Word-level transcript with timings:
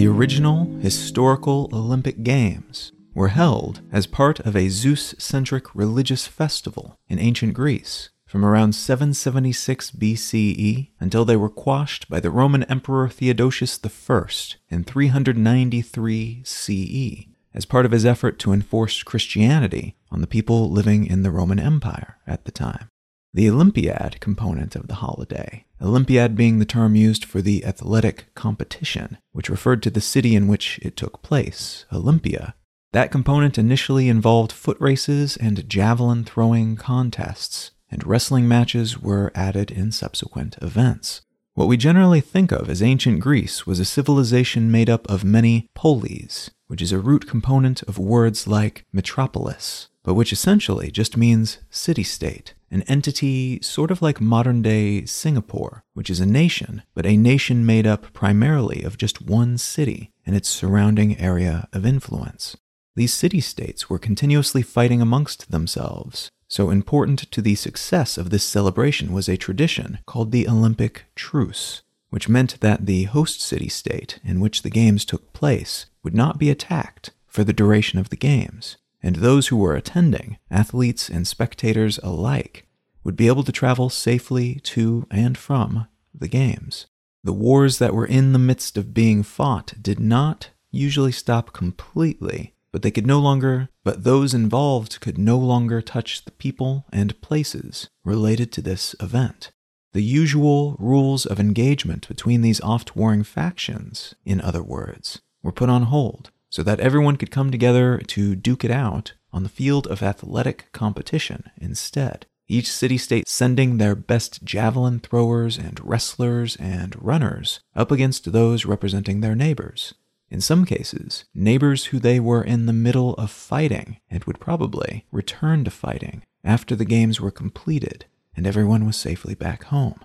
The 0.00 0.06
original 0.06 0.64
historical 0.80 1.68
Olympic 1.74 2.22
Games 2.22 2.92
were 3.12 3.28
held 3.28 3.82
as 3.92 4.06
part 4.06 4.40
of 4.40 4.56
a 4.56 4.70
Zeus 4.70 5.14
centric 5.18 5.74
religious 5.74 6.26
festival 6.26 6.98
in 7.06 7.18
ancient 7.18 7.52
Greece 7.52 8.08
from 8.30 8.44
around 8.44 8.76
776 8.76 9.90
BCE 9.90 10.90
until 11.00 11.24
they 11.24 11.34
were 11.34 11.48
quashed 11.48 12.08
by 12.08 12.20
the 12.20 12.30
Roman 12.30 12.62
Emperor 12.62 13.08
Theodosius 13.08 13.80
I 13.84 14.22
in 14.68 14.84
393 14.84 16.42
CE 16.44 17.26
as 17.52 17.64
part 17.64 17.84
of 17.84 17.90
his 17.90 18.06
effort 18.06 18.38
to 18.38 18.52
enforce 18.52 19.02
Christianity 19.02 19.96
on 20.12 20.20
the 20.20 20.28
people 20.28 20.70
living 20.70 21.06
in 21.06 21.24
the 21.24 21.32
Roman 21.32 21.58
Empire 21.58 22.18
at 22.24 22.44
the 22.44 22.52
time. 22.52 22.86
The 23.34 23.50
Olympiad 23.50 24.20
component 24.20 24.76
of 24.76 24.86
the 24.86 25.02
holiday, 25.02 25.64
Olympiad 25.82 26.36
being 26.36 26.60
the 26.60 26.64
term 26.64 26.94
used 26.94 27.24
for 27.24 27.42
the 27.42 27.64
athletic 27.64 28.32
competition, 28.36 29.18
which 29.32 29.50
referred 29.50 29.82
to 29.82 29.90
the 29.90 30.00
city 30.00 30.36
in 30.36 30.46
which 30.46 30.78
it 30.82 30.96
took 30.96 31.20
place, 31.22 31.84
Olympia, 31.92 32.54
that 32.92 33.10
component 33.10 33.58
initially 33.58 34.08
involved 34.08 34.52
foot 34.52 34.76
races 34.80 35.36
and 35.36 35.68
javelin 35.68 36.22
throwing 36.22 36.76
contests, 36.76 37.72
and 37.90 38.06
wrestling 38.06 38.46
matches 38.46 38.98
were 38.98 39.32
added 39.34 39.70
in 39.70 39.92
subsequent 39.92 40.56
events. 40.62 41.22
What 41.54 41.68
we 41.68 41.76
generally 41.76 42.20
think 42.20 42.52
of 42.52 42.70
as 42.70 42.82
ancient 42.82 43.20
Greece 43.20 43.66
was 43.66 43.80
a 43.80 43.84
civilization 43.84 44.70
made 44.70 44.88
up 44.88 45.08
of 45.10 45.24
many 45.24 45.68
polis, 45.74 46.50
which 46.68 46.80
is 46.80 46.92
a 46.92 46.98
root 46.98 47.26
component 47.26 47.82
of 47.82 47.98
words 47.98 48.46
like 48.46 48.86
metropolis, 48.92 49.88
but 50.04 50.14
which 50.14 50.32
essentially 50.32 50.90
just 50.90 51.16
means 51.16 51.58
city 51.68 52.04
state, 52.04 52.54
an 52.70 52.82
entity 52.82 53.60
sort 53.62 53.90
of 53.90 54.00
like 54.00 54.20
modern 54.20 54.62
day 54.62 55.04
Singapore, 55.04 55.82
which 55.92 56.08
is 56.08 56.20
a 56.20 56.26
nation, 56.26 56.82
but 56.94 57.04
a 57.04 57.16
nation 57.16 57.66
made 57.66 57.86
up 57.86 58.12
primarily 58.12 58.82
of 58.82 58.96
just 58.96 59.20
one 59.20 59.58
city 59.58 60.12
and 60.24 60.36
its 60.36 60.48
surrounding 60.48 61.18
area 61.18 61.68
of 61.72 61.84
influence. 61.84 62.56
These 62.94 63.12
city 63.12 63.40
states 63.40 63.90
were 63.90 63.98
continuously 63.98 64.62
fighting 64.62 65.02
amongst 65.02 65.50
themselves, 65.50 66.30
so 66.50 66.70
important 66.70 67.20
to 67.30 67.40
the 67.40 67.54
success 67.54 68.18
of 68.18 68.30
this 68.30 68.42
celebration 68.42 69.12
was 69.12 69.28
a 69.28 69.36
tradition 69.36 70.00
called 70.04 70.32
the 70.32 70.48
Olympic 70.48 71.04
Truce, 71.14 71.82
which 72.10 72.28
meant 72.28 72.60
that 72.60 72.86
the 72.86 73.04
host 73.04 73.40
city 73.40 73.68
state 73.68 74.18
in 74.24 74.40
which 74.40 74.62
the 74.62 74.70
games 74.70 75.04
took 75.04 75.32
place 75.32 75.86
would 76.02 76.14
not 76.14 76.38
be 76.38 76.50
attacked 76.50 77.12
for 77.28 77.44
the 77.44 77.52
duration 77.52 78.00
of 78.00 78.08
the 78.08 78.16
games, 78.16 78.78
and 79.00 79.16
those 79.16 79.46
who 79.46 79.56
were 79.56 79.76
attending, 79.76 80.38
athletes 80.50 81.08
and 81.08 81.28
spectators 81.28 81.98
alike, 82.02 82.66
would 83.04 83.14
be 83.14 83.28
able 83.28 83.44
to 83.44 83.52
travel 83.52 83.88
safely 83.88 84.56
to 84.56 85.06
and 85.08 85.38
from 85.38 85.86
the 86.12 86.28
games. 86.28 86.86
The 87.22 87.32
wars 87.32 87.78
that 87.78 87.94
were 87.94 88.06
in 88.06 88.32
the 88.32 88.40
midst 88.40 88.76
of 88.76 88.92
being 88.92 89.22
fought 89.22 89.74
did 89.80 90.00
not 90.00 90.50
usually 90.72 91.12
stop 91.12 91.52
completely, 91.52 92.54
but 92.72 92.82
they 92.82 92.90
could 92.90 93.06
no 93.06 93.18
longer, 93.18 93.68
but 93.84 94.04
those 94.04 94.34
involved 94.34 95.00
could 95.00 95.18
no 95.18 95.38
longer 95.38 95.80
touch 95.82 96.24
the 96.24 96.30
people 96.32 96.84
and 96.92 97.20
places 97.20 97.88
related 98.04 98.52
to 98.52 98.62
this 98.62 98.94
event. 99.00 99.50
The 99.92 100.02
usual 100.02 100.76
rules 100.78 101.26
of 101.26 101.40
engagement 101.40 102.06
between 102.06 102.42
these 102.42 102.60
oft 102.60 102.94
warring 102.94 103.24
factions, 103.24 104.14
in 104.24 104.40
other 104.40 104.62
words, 104.62 105.20
were 105.42 105.52
put 105.52 105.68
on 105.68 105.84
hold 105.84 106.30
so 106.48 106.62
that 106.62 106.80
everyone 106.80 107.16
could 107.16 107.30
come 107.30 107.50
together 107.50 107.98
to 107.98 108.36
duke 108.36 108.64
it 108.64 108.70
out 108.70 109.14
on 109.32 109.42
the 109.42 109.48
field 109.48 109.86
of 109.86 110.02
athletic 110.02 110.70
competition 110.72 111.50
instead. 111.56 112.26
Each 112.48 112.70
city 112.70 112.98
state 112.98 113.28
sending 113.28 113.78
their 113.78 113.94
best 113.94 114.42
javelin 114.42 114.98
throwers 114.98 115.56
and 115.56 115.78
wrestlers 115.84 116.56
and 116.56 117.00
runners 117.00 117.60
up 117.76 117.92
against 117.92 118.32
those 118.32 118.66
representing 118.66 119.20
their 119.20 119.36
neighbors. 119.36 119.94
In 120.30 120.40
some 120.40 120.64
cases, 120.64 121.24
neighbors 121.34 121.86
who 121.86 121.98
they 121.98 122.20
were 122.20 122.42
in 122.42 122.66
the 122.66 122.72
middle 122.72 123.14
of 123.14 123.30
fighting 123.30 123.98
and 124.08 124.22
would 124.24 124.38
probably 124.38 125.04
return 125.10 125.64
to 125.64 125.70
fighting 125.70 126.22
after 126.44 126.76
the 126.76 126.84
games 126.84 127.20
were 127.20 127.32
completed 127.32 128.04
and 128.36 128.46
everyone 128.46 128.86
was 128.86 128.96
safely 128.96 129.34
back 129.34 129.64
home. 129.64 130.00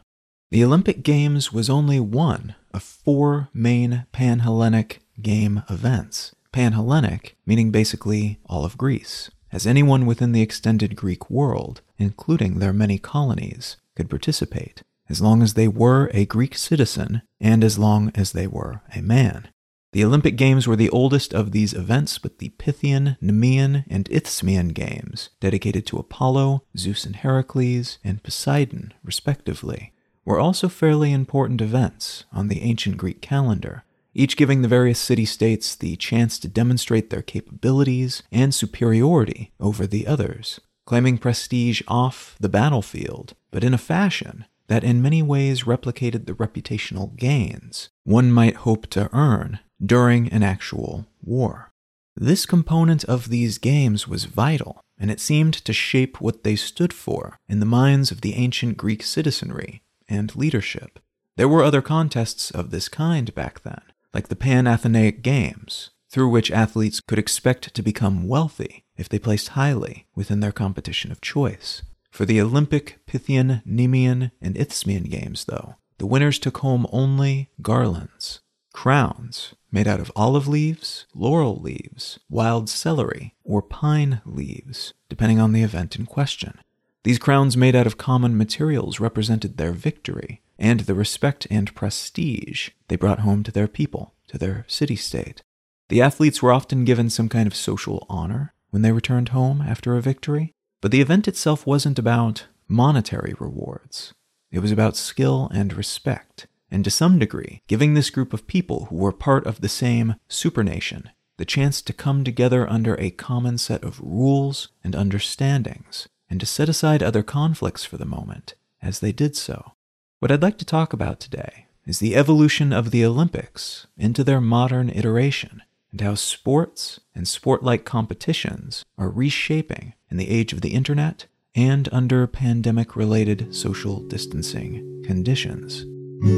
The 0.52 0.64
Olympic 0.64 1.04
Games 1.04 1.54
was 1.54 1.70
only 1.70 2.00
one 2.00 2.56
of 2.74 2.84
four 2.84 3.50
main 3.54 4.06
Pan 4.12 4.40
Hellenic 4.40 5.02
game 5.22 5.64
events. 5.70 6.34
Pan 6.52 6.74
Hellenic 6.74 7.36
meaning 7.46 7.72
basically 7.72 8.40
all 8.46 8.66
of 8.66 8.78
Greece, 8.78 9.30
as 9.52 9.68
anyone 9.68 10.06
within 10.06 10.32
the 10.32 10.42
extended 10.42 10.96
Greek 10.96 11.30
world, 11.30 11.82
including 11.98 12.60
their 12.60 12.74
many 12.74 12.98
colonies, 12.98 13.78
could 13.96 14.10
participate, 14.10 14.84
as 15.08 15.22
long 15.22 15.42
as 15.42 15.54
they 15.54 15.68
were 15.68 16.10
a 16.14 16.26
Greek 16.26 16.56
citizen 16.56 17.22
and 17.40 17.64
as 17.64 17.78
long 17.78 18.12
as 18.16 18.32
they 18.32 18.48
were 18.48 18.82
a 18.96 19.02
man. 19.02 19.50
The 19.96 20.04
Olympic 20.04 20.36
Games 20.36 20.68
were 20.68 20.76
the 20.76 20.90
oldest 20.90 21.34
of 21.34 21.54
these 21.54 21.74
events, 21.74 22.18
but 22.18 22.40
the 22.40 22.50
Pythian, 22.50 23.16
Nemean, 23.24 23.86
and 23.90 24.10
Isthmian 24.12 24.74
Games, 24.74 25.30
dedicated 25.40 25.86
to 25.86 25.98
Apollo, 25.98 26.64
Zeus 26.78 27.06
and 27.06 27.16
Heracles, 27.16 27.98
and 28.04 28.22
Poseidon, 28.22 28.94
respectively, 29.06 29.94
were 30.26 30.38
also 30.38 30.68
fairly 30.68 31.14
important 31.14 31.62
events 31.62 32.26
on 32.34 32.50
the 32.50 32.62
ancient 32.64 32.98
Greek 32.98 33.22
calendar, 33.22 33.86
each 34.14 34.36
giving 34.36 34.62
the 34.62 34.68
various 34.68 35.00
city 35.00 35.24
states 35.24 35.78
the 35.78 35.96
chance 35.96 36.38
to 36.40 36.50
demonstrate 36.50 37.10
their 37.10 37.22
capabilities 37.22 38.22
and 38.34 38.54
superiority 38.54 39.54
over 39.62 39.88
the 39.88 40.08
others, 40.08 40.60
claiming 40.86 41.18
prestige 41.18 41.82
off 41.88 42.36
the 42.42 42.50
battlefield, 42.50 43.34
but 43.50 43.64
in 43.64 43.74
a 43.74 43.78
fashion 43.78 44.44
that 44.68 44.84
in 44.84 45.02
many 45.02 45.22
ways 45.22 45.64
replicated 45.64 46.26
the 46.26 46.34
reputational 46.34 47.16
gains 47.16 47.88
one 48.04 48.30
might 48.30 48.56
hope 48.58 48.88
to 48.88 49.10
earn 49.14 49.60
during 49.84 50.30
an 50.30 50.44
actual 50.44 51.06
war. 51.22 51.72
This 52.16 52.46
component 52.46 53.04
of 53.06 53.30
these 53.30 53.58
games 53.58 54.08
was 54.08 54.26
vital, 54.26 54.82
and 54.98 55.12
it 55.12 55.20
seemed 55.20 55.54
to 55.54 55.74
shape 55.74 56.22
what 56.22 56.44
they 56.44 56.56
stood 56.56 56.94
for 56.94 57.40
in 57.50 57.60
the 57.60 57.66
minds 57.66 58.12
of 58.12 58.22
the 58.22 58.36
ancient 58.36 58.78
Greek 58.78 59.04
citizenry 59.04 59.82
and 60.08 60.36
leadership. 60.36 61.00
There 61.36 61.50
were 61.50 61.64
other 61.64 61.82
contests 61.82 62.52
of 62.52 62.72
this 62.72 62.88
kind 62.88 63.34
back 63.36 63.64
then, 63.64 63.82
like 64.14 64.30
the 64.30 64.36
Pan 64.38 64.66
Athenaic 64.66 65.22
Games, 65.22 65.90
through 66.10 66.30
which 66.30 66.52
athletes 66.52 67.02
could 67.02 67.20
expect 67.20 67.74
to 67.74 67.84
become 67.84 68.30
wealthy 68.30 68.86
if 68.96 69.10
they 69.10 69.20
placed 69.20 69.50
highly 69.50 70.08
within 70.16 70.40
their 70.40 70.54
competition 70.54 71.12
of 71.12 71.20
choice. 71.20 71.82
For 72.12 72.24
the 72.24 72.40
Olympic, 72.40 73.00
Pythian, 73.06 73.62
Nemean, 73.68 74.32
and 74.42 74.56
Isthmian 74.56 75.04
Games, 75.04 75.44
though, 75.44 75.76
the 75.98 76.06
winners 76.06 76.40
took 76.40 76.60
home 76.60 76.88
only 76.94 77.50
garlands, 77.62 78.40
crowns 78.74 79.54
made 79.76 79.88
out 79.90 80.00
of 80.00 80.10
olive 80.16 80.48
leaves, 80.48 81.06
laurel 81.14 81.58
leaves, 81.58 82.18
wild 82.30 82.70
celery, 82.70 83.36
or 83.44 83.62
pine 83.62 84.22
leaves, 84.26 84.94
depending 85.10 85.38
on 85.38 85.52
the 85.52 85.64
event 85.64 85.98
in 85.98 86.06
question. 86.06 86.58
These 87.04 87.20
crowns 87.20 87.58
made 87.58 87.76
out 87.76 87.86
of 87.86 87.98
common 87.98 88.38
materials 88.38 89.02
represented 89.02 89.58
their 89.58 89.74
victory 89.74 90.42
and 90.58 90.80
the 90.80 90.96
respect 90.96 91.46
and 91.52 91.76
prestige 91.76 92.70
they 92.88 92.96
brought 92.96 93.20
home 93.20 93.44
to 93.44 93.52
their 93.52 93.68
people, 93.68 94.14
to 94.30 94.38
their 94.38 94.64
city 94.70 94.96
state. 94.96 95.44
The 95.90 96.02
athletes 96.02 96.42
were 96.42 96.54
often 96.54 96.86
given 96.86 97.10
some 97.10 97.28
kind 97.28 97.46
of 97.46 97.54
social 97.54 98.06
honor 98.10 98.54
when 98.70 98.82
they 98.82 98.94
returned 98.94 99.30
home 99.30 99.62
after 99.62 99.98
a 99.98 100.02
victory, 100.02 100.54
but 100.82 100.92
the 100.92 101.02
event 101.02 101.28
itself 101.28 101.68
wasn't 101.68 102.00
about 102.00 102.46
monetary 102.70 103.36
rewards. 103.42 104.14
It 104.52 104.60
was 104.60 104.72
about 104.72 104.96
skill 104.96 105.52
and 105.54 105.74
respect, 105.74 106.48
and 106.70 106.84
to 106.84 106.92
some 106.92 107.20
degree, 107.20 107.62
giving 107.68 107.94
this 107.94 108.10
group 108.10 108.34
of 108.34 108.48
people 108.48 108.86
who 108.86 108.96
were 108.96 109.12
part 109.12 109.46
of 109.46 109.62
the 109.62 109.70
same 109.70 110.16
supernation 110.28 111.10
the 111.38 111.46
chance 111.46 111.82
to 111.82 111.94
come 111.94 112.24
together 112.24 112.70
under 112.70 112.96
a 112.96 113.12
common 113.12 113.58
set 113.58 113.84
of 113.84 114.00
rules 114.00 114.70
and 114.84 114.96
understandings, 114.96 116.08
and 116.30 116.40
to 116.40 116.46
set 116.46 116.70
aside 116.70 117.04
other 117.04 117.24
conflicts 117.24 117.84
for 117.84 117.98
the 117.98 118.06
moment 118.06 118.56
as 118.82 119.00
they 119.00 119.12
did 119.12 119.36
so. 119.36 119.74
What 120.20 120.32
I'd 120.32 120.42
like 120.42 120.58
to 120.60 120.66
talk 120.66 120.94
about 120.94 121.20
today 121.20 121.68
is 121.86 122.00
the 122.00 122.16
evolution 122.16 122.74
of 122.74 122.92
the 122.92 123.06
Olympics 123.06 123.88
into 123.98 124.24
their 124.24 124.42
modern 124.42 124.90
iteration, 124.90 125.62
and 125.92 126.02
how 126.02 126.16
sports 126.16 127.00
and 127.14 127.28
sport 127.28 127.64
like 127.64 127.86
competitions 127.86 128.84
are 128.98 129.10
reshaping 129.10 129.94
in 130.10 130.18
the 130.18 130.30
age 130.30 130.54
of 130.54 130.62
the 130.62 130.74
internet 130.74 131.26
and 131.54 131.88
under 131.92 132.28
pandemic 132.28 132.96
related 132.96 133.54
social 133.56 134.00
distancing 134.02 135.04
conditions. 135.06 135.86
You 136.16 136.32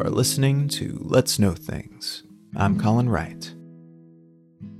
are 0.00 0.10
listening 0.10 0.68
to 0.68 0.98
Let's 1.00 1.38
Know 1.38 1.52
Things. 1.52 2.24
I'm 2.56 2.78
Colin 2.78 3.08
Wright. 3.08 3.54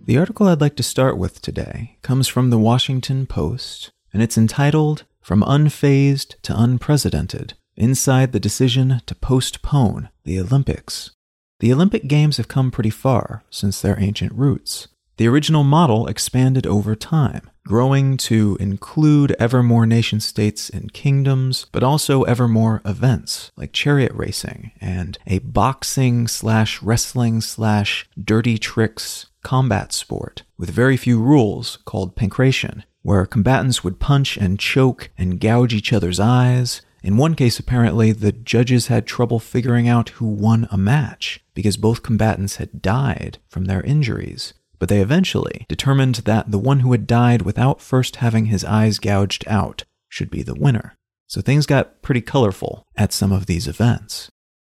The 0.04 0.18
article 0.18 0.48
I'd 0.48 0.60
like 0.60 0.76
to 0.76 0.82
start 0.82 1.16
with 1.16 1.40
today 1.40 1.98
comes 2.02 2.26
from 2.26 2.50
the 2.50 2.58
Washington 2.58 3.26
Post, 3.26 3.92
and 4.12 4.22
it's 4.22 4.36
entitled 4.36 5.04
From 5.20 5.42
Unfazed 5.42 6.34
to 6.42 6.60
Unprecedented 6.60 7.54
Inside 7.76 8.32
the 8.32 8.40
Decision 8.40 9.00
to 9.06 9.14
Postpone 9.14 10.08
the 10.24 10.40
Olympics. 10.40 11.12
The 11.60 11.72
Olympic 11.74 12.08
Games 12.08 12.38
have 12.38 12.48
come 12.48 12.70
pretty 12.70 12.88
far 12.90 13.44
since 13.50 13.80
their 13.80 14.00
ancient 14.00 14.32
roots. 14.32 14.88
The 15.18 15.28
original 15.28 15.62
model 15.62 16.06
expanded 16.06 16.66
over 16.66 16.96
time, 16.96 17.50
growing 17.66 18.16
to 18.16 18.56
include 18.58 19.36
ever 19.38 19.62
more 19.62 19.84
nation 19.84 20.20
states 20.20 20.70
and 20.70 20.94
kingdoms, 20.94 21.66
but 21.70 21.82
also 21.82 22.22
ever 22.22 22.48
more 22.48 22.80
events 22.86 23.52
like 23.58 23.74
chariot 23.74 24.12
racing 24.14 24.72
and 24.80 25.18
a 25.26 25.40
boxing 25.40 26.26
slash 26.26 26.80
wrestling 26.80 27.42
slash 27.42 28.08
dirty 28.18 28.56
tricks 28.56 29.26
combat 29.42 29.92
sport 29.92 30.44
with 30.56 30.70
very 30.70 30.96
few 30.96 31.20
rules 31.20 31.76
called 31.84 32.16
pankration, 32.16 32.84
where 33.02 33.26
combatants 33.26 33.84
would 33.84 34.00
punch 34.00 34.38
and 34.38 34.58
choke 34.58 35.10
and 35.18 35.38
gouge 35.38 35.74
each 35.74 35.92
other's 35.92 36.18
eyes. 36.18 36.80
In 37.02 37.16
one 37.16 37.34
case, 37.34 37.58
apparently, 37.58 38.12
the 38.12 38.32
judges 38.32 38.88
had 38.88 39.06
trouble 39.06 39.38
figuring 39.38 39.88
out 39.88 40.10
who 40.10 40.26
won 40.26 40.68
a 40.70 40.76
match 40.76 41.40
because 41.54 41.76
both 41.76 42.02
combatants 42.02 42.56
had 42.56 42.82
died 42.82 43.38
from 43.48 43.64
their 43.64 43.82
injuries. 43.82 44.52
But 44.78 44.88
they 44.88 45.00
eventually 45.00 45.66
determined 45.68 46.16
that 46.16 46.50
the 46.50 46.58
one 46.58 46.80
who 46.80 46.92
had 46.92 47.06
died 47.06 47.42
without 47.42 47.80
first 47.80 48.16
having 48.16 48.46
his 48.46 48.64
eyes 48.64 48.98
gouged 48.98 49.44
out 49.46 49.84
should 50.08 50.30
be 50.30 50.42
the 50.42 50.54
winner. 50.54 50.96
So 51.26 51.40
things 51.40 51.66
got 51.66 52.02
pretty 52.02 52.22
colorful 52.22 52.86
at 52.96 53.12
some 53.12 53.30
of 53.30 53.46
these 53.46 53.68
events. 53.68 54.30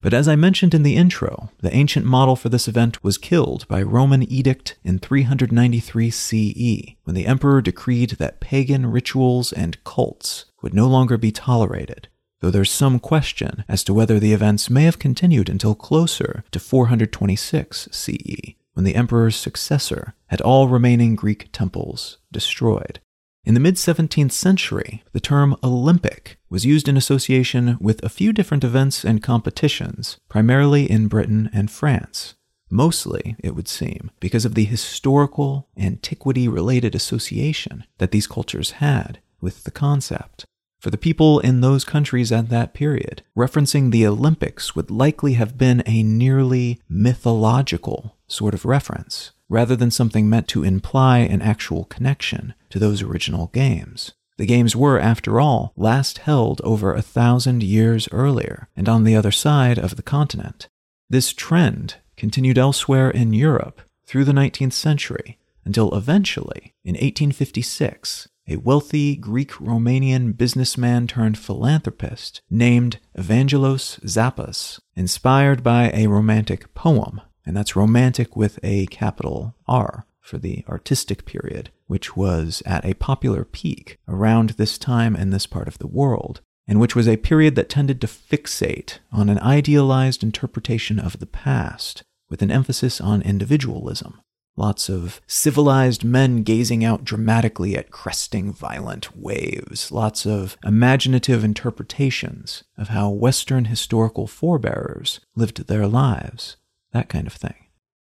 But 0.03 0.13
as 0.13 0.27
I 0.27 0.35
mentioned 0.35 0.75
in 0.75 0.83
the 0.83 0.97
intro, 0.97 1.51
the 1.61 1.73
ancient 1.73 2.05
model 2.05 2.35
for 2.35 2.49
this 2.49 2.67
event 2.67 3.03
was 3.05 3.17
killed 3.17 3.67
by 3.69 3.81
Roman 3.83 4.25
edict 4.25 4.77
in 4.83 4.99
393 4.99 6.11
CE, 6.11 6.97
when 7.05 7.15
the 7.15 7.27
emperor 7.27 7.63
decreed 7.63 8.11
that 8.19 8.41
pagan 8.41 8.87
rituals 8.87 9.53
and 9.53 9.83
cults 9.85 10.47
would 10.61 10.75
no 10.75 10.89
longer 10.89 11.17
be 11.17 11.31
tolerated, 11.31 12.09
though 12.43 12.51
there's 12.51 12.73
some 12.73 12.99
question 12.99 13.65
as 13.69 13.85
to 13.85 13.95
whether 13.95 14.19
the 14.19 14.33
events 14.33 14.69
may 14.69 14.83
have 14.83 14.99
continued 14.99 15.49
until 15.49 15.77
closer 15.77 16.45
to 16.51 16.59
426 16.59 17.89
CE, 17.93 18.55
when 18.75 18.85
the 18.85 18.97
emperor's 18.97 19.37
successor 19.37 20.15
had 20.27 20.41
all 20.41 20.67
remaining 20.67 21.15
Greek 21.15 21.49
temples 21.53 22.19
destroyed. 22.33 22.99
In 23.45 23.55
the 23.55 23.61
mid 23.61 23.77
17th 23.77 24.33
century, 24.33 25.05
the 25.13 25.21
term 25.21 25.57
Olympic 25.63 26.37
was 26.51 26.67
used 26.67 26.89
in 26.89 26.97
association 26.97 27.77
with 27.81 28.03
a 28.03 28.09
few 28.09 28.33
different 28.33 28.65
events 28.65 29.05
and 29.05 29.23
competitions, 29.23 30.19
primarily 30.29 30.91
in 30.91 31.07
Britain 31.07 31.49
and 31.53 31.71
France. 31.71 32.35
Mostly, 32.69 33.37
it 33.39 33.55
would 33.55 33.69
seem, 33.69 34.11
because 34.19 34.45
of 34.45 34.55
the 34.55 34.65
historical, 34.65 35.69
antiquity 35.77 36.49
related 36.49 36.95
association 36.95 37.85
that 37.99 38.11
these 38.11 38.27
cultures 38.27 38.73
had 38.73 39.21
with 39.41 39.63
the 39.63 39.71
concept. 39.71 40.45
For 40.83 40.91
the 40.91 40.99
people 40.99 41.39
in 41.39 41.61
those 41.61 41.85
countries 41.85 42.33
at 42.33 42.49
that 42.49 42.75
period, 42.75 43.23
referencing 43.39 43.93
the 43.93 44.05
Olympics 44.05 44.75
would 44.75 44.91
likely 44.91 45.35
have 45.35 45.57
been 45.57 45.81
a 45.87 46.03
nearly 46.03 46.81
mythological 46.89 48.17
sort 48.27 48.53
of 48.53 48.65
reference 48.65 49.31
rather 49.49 49.77
than 49.77 49.93
something 49.93 50.29
meant 50.29 50.49
to 50.49 50.65
imply 50.65 51.19
an 51.19 51.41
actual 51.41 51.85
connection 51.85 52.53
to 52.69 52.81
those 52.81 53.01
original 53.01 53.47
games. 53.53 54.11
The 54.39 54.47
games 54.47 54.75
were, 54.75 54.99
after 54.99 55.39
all, 55.39 55.73
last 55.77 56.19
held 56.19 56.61
over 56.63 56.93
a 56.93 57.01
thousand 57.01 57.63
years 57.63 58.09
earlier 58.11 58.69
and 58.75 58.89
on 58.89 59.05
the 59.05 59.15
other 59.15 59.31
side 59.31 59.79
of 59.79 59.95
the 59.95 60.03
continent. 60.03 60.69
This 61.09 61.33
trend 61.33 61.99
continued 62.17 62.59
elsewhere 62.59 63.09
in 63.09 63.33
Europe 63.33 63.83
through 64.05 64.25
the 64.25 64.33
19th 64.33 64.73
century 64.73 65.39
until 65.65 65.97
eventually, 65.97 66.75
in 66.83 66.95
1856, 66.95 68.27
a 68.49 68.57
wealthy 68.57 69.17
Greek 69.17 69.53
Romanian 69.53 70.37
businessman 70.37 71.07
turned 71.07 71.39
philanthropist 71.39 72.43
named 72.51 72.99
Evangelos 73.17 74.01
Zappas, 74.01 74.81
inspired 74.97 75.63
by 75.63 75.91
a 75.91 76.09
romantic 76.09 76.75
poem 76.75 77.21
and 77.45 77.57
that's 77.57 77.77
romantic 77.77 78.37
with 78.37 78.59
a 78.63 78.87
capital 78.87 79.55
R 79.67 80.07
for 80.21 80.39
the 80.39 80.65
artistic 80.69 81.25
period, 81.25 81.71
which 81.87 82.17
was 82.17 82.63
at 82.65 82.85
a 82.85 82.95
popular 82.95 83.45
peak 83.45 83.99
around 84.07 84.51
this 84.51 84.79
time 84.79 85.17
in 85.17 85.31
this 85.31 85.47
part 85.47 85.69
of 85.69 85.79
the 85.79 85.87
world, 85.87 86.41
and 86.69 86.81
which 86.81 86.95
was 86.95 87.09
a 87.09 87.17
period 87.17 87.57
that 87.57 87.69
tended 87.69 88.01
to 88.01 88.07
fixate 88.07 88.99
on 89.11 89.29
an 89.29 89.41
idealized 89.41 90.23
interpretation 90.23 90.99
of 90.99 91.19
the 91.19 91.27
past, 91.27 92.05
with 92.31 92.41
an 92.43 92.51
emphasis 92.51 93.01
on 93.01 93.21
individualism. 93.23 94.21
Lots 94.57 94.89
of 94.89 95.21
civilized 95.27 96.05
men 96.05 96.43
gazing 96.43 96.85
out 96.85 97.05
dramatically 97.05 97.77
at 97.77 97.91
cresting 97.91 98.53
violent 98.53 99.17
waves. 99.17 99.91
Lots 99.91 100.27
of 100.27 100.59
imaginative 100.65 101.43
interpretations 101.43 102.65
of 102.77 102.89
how 102.89 103.09
Western 103.11 103.67
historical 103.67 104.27
forebearers 104.27 105.21
lived 105.35 105.67
their 105.69 105.87
lives 105.87 106.57
that 106.93 107.09
kind 107.09 107.27
of 107.27 107.33
thing. 107.33 107.55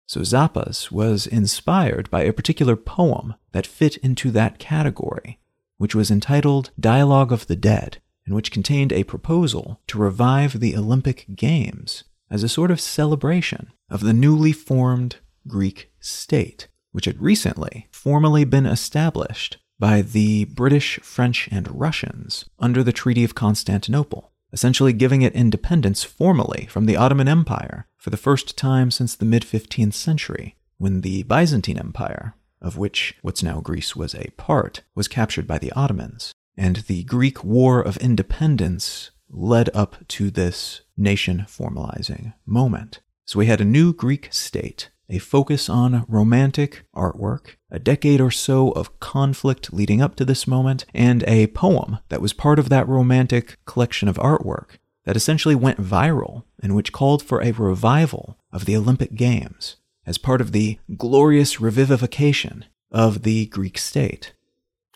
So 0.07 0.21
Zappas 0.21 0.91
was 0.91 1.27
inspired 1.27 2.11
by 2.11 2.23
a 2.23 2.33
particular 2.33 2.77
poem 2.77 3.35
that 3.53 3.67
fit 3.67 3.97
into 3.99 4.31
that 4.33 4.59
category, 4.59 5.39
which 5.79 5.95
was 5.95 6.11
entitled 6.11 6.71
Dialogue 6.79 7.33
of 7.33 7.47
the 7.47 7.57
Dead, 7.57 7.99
and 8.27 8.35
which 8.35 8.51
contained 8.51 8.93
a 8.93 9.05
proposal 9.05 9.81
to 9.87 9.99
revive 9.99 10.59
the 10.59 10.77
Olympic 10.77 11.27
Games 11.37 12.05
as 12.29 12.43
a 12.43 12.49
sort 12.49 12.71
of 12.71 12.81
celebration 12.81 13.73
of 13.89 14.01
the 14.01 14.13
newly 14.13 14.53
formed 14.53 15.17
Greek 15.47 15.93
state, 16.01 16.69
which 16.93 17.05
had 17.05 17.21
recently 17.21 17.89
formally 17.91 18.45
been 18.45 18.67
established 18.67 19.59
by 19.79 20.03
the 20.03 20.45
British, 20.45 21.01
French, 21.03 21.49
and 21.51 21.81
Russians 21.81 22.45
under 22.59 22.83
the 22.83 22.93
Treaty 22.93 23.25
of 23.25 23.35
Constantinople, 23.35 24.31
essentially 24.53 24.93
giving 24.93 25.23
it 25.23 25.35
independence 25.35 26.05
formally 26.05 26.67
from 26.71 26.87
the 26.87 26.97
Ottoman 26.97 27.29
Empire 27.29 27.87
for 27.97 28.11
the 28.11 28.17
first 28.17 28.57
time 28.57 28.91
since 28.91 29.17
the 29.17 29.25
mid 29.25 29.43
15th 29.43 29.95
century, 29.95 30.57
when 30.77 31.01
the 31.01 31.23
Byzantine 31.25 31.79
Empire, 31.79 32.35
of 32.61 32.77
which 32.77 33.15
what's 33.23 33.43
now 33.43 33.61
Greece 33.61 33.97
was 33.97 34.15
a 34.15 34.31
part, 34.37 34.83
was 34.95 35.09
captured 35.09 35.47
by 35.47 35.59
the 35.59 35.73
Ottomans. 35.73 36.33
And 36.57 36.77
the 36.77 37.05
Greek 37.05 37.43
War 37.43 37.81
of 37.81 37.97
Independence 37.99 39.11
led 39.31 39.71
up 39.75 39.97
to 40.09 40.31
this 40.31 40.83
nation 40.97 41.47
formalizing 41.49 42.35
moment. 42.45 43.01
So 43.25 43.39
we 43.39 43.47
had 43.47 43.61
a 43.61 43.65
new 43.65 43.95
Greek 43.95 44.29
state, 44.31 44.91
a 45.11 45.19
focus 45.19 45.69
on 45.69 46.05
romantic 46.09 46.85
artwork, 46.95 47.57
a 47.71 47.79
decade 47.79 48.21
or 48.21 48.31
so 48.31 48.71
of 48.73 49.01
conflict 49.01 49.73
leading 49.73 50.01
up 50.01 50.15
to 50.17 50.25
this 50.25 50.47
moment, 50.47 50.87
and 50.95 51.25
a 51.27 51.49
poem 51.49 51.99
that 52.09 52.23
was 52.23 52.33
part 52.33 52.59
of 52.59 52.69
that 52.69 52.89
romantic 52.89 53.59
collection 53.67 54.09
of 54.09 54.17
artwork 54.17 54.79
that 55.05 55.17
essentially 55.17 55.55
went 55.55 55.83
viral 55.83 56.45
and 56.63 56.77
which 56.77 56.93
called 56.93 57.23
for 57.23 57.43
a 57.43 57.53
revival 57.53 58.39
of 58.53 58.65
the 58.65 58.77
Olympic 58.77 59.15
Games 59.15 59.77
as 60.07 60.19
part 60.19 60.41
of 60.41 60.53
the 60.53 60.79
glorious 60.97 61.57
revivification 61.57 62.65
of 62.91 63.23
the 63.23 63.47
Greek 63.47 63.79
state. 63.79 64.33